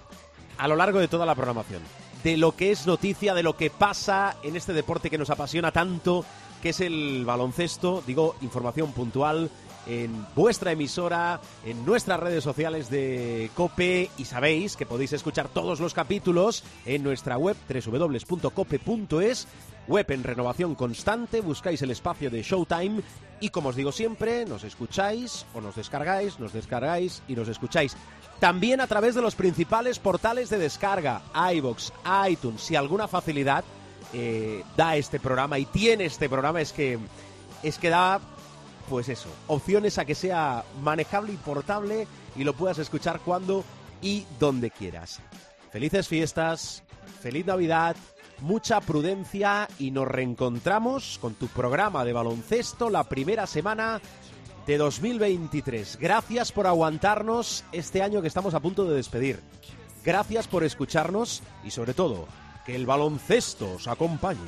[0.58, 1.80] a lo largo de toda la programación,
[2.22, 5.72] de lo que es noticia, de lo que pasa en este deporte que nos apasiona
[5.72, 6.26] tanto,
[6.62, 8.04] que es el baloncesto.
[8.06, 9.50] Digo, información puntual
[9.86, 14.10] en vuestra emisora, en nuestras redes sociales de Cope.
[14.18, 19.48] Y sabéis que podéis escuchar todos los capítulos en nuestra web www.cope.es,
[19.88, 23.02] web en renovación constante, buscáis el espacio de Showtime
[23.40, 27.96] y como os digo siempre, nos escucháis o nos descargáis, nos descargáis y nos escucháis.
[28.40, 31.22] También a través de los principales portales de descarga,
[31.54, 31.92] iBox,
[32.28, 33.64] iTunes, si alguna facilidad
[34.12, 36.98] eh, da este programa y tiene este programa es que
[37.62, 38.20] es que da
[38.88, 42.06] pues eso, opciones a que sea manejable y portable
[42.36, 43.64] y lo puedas escuchar cuando
[44.00, 45.20] y donde quieras.
[45.70, 46.82] Felices fiestas,
[47.20, 47.96] feliz Navidad,
[48.40, 54.00] mucha prudencia y nos reencontramos con tu programa de baloncesto la primera semana
[54.66, 55.98] de 2023.
[56.00, 59.40] Gracias por aguantarnos este año que estamos a punto de despedir.
[60.04, 62.26] Gracias por escucharnos y sobre todo,
[62.64, 64.40] que el baloncesto os acompañe.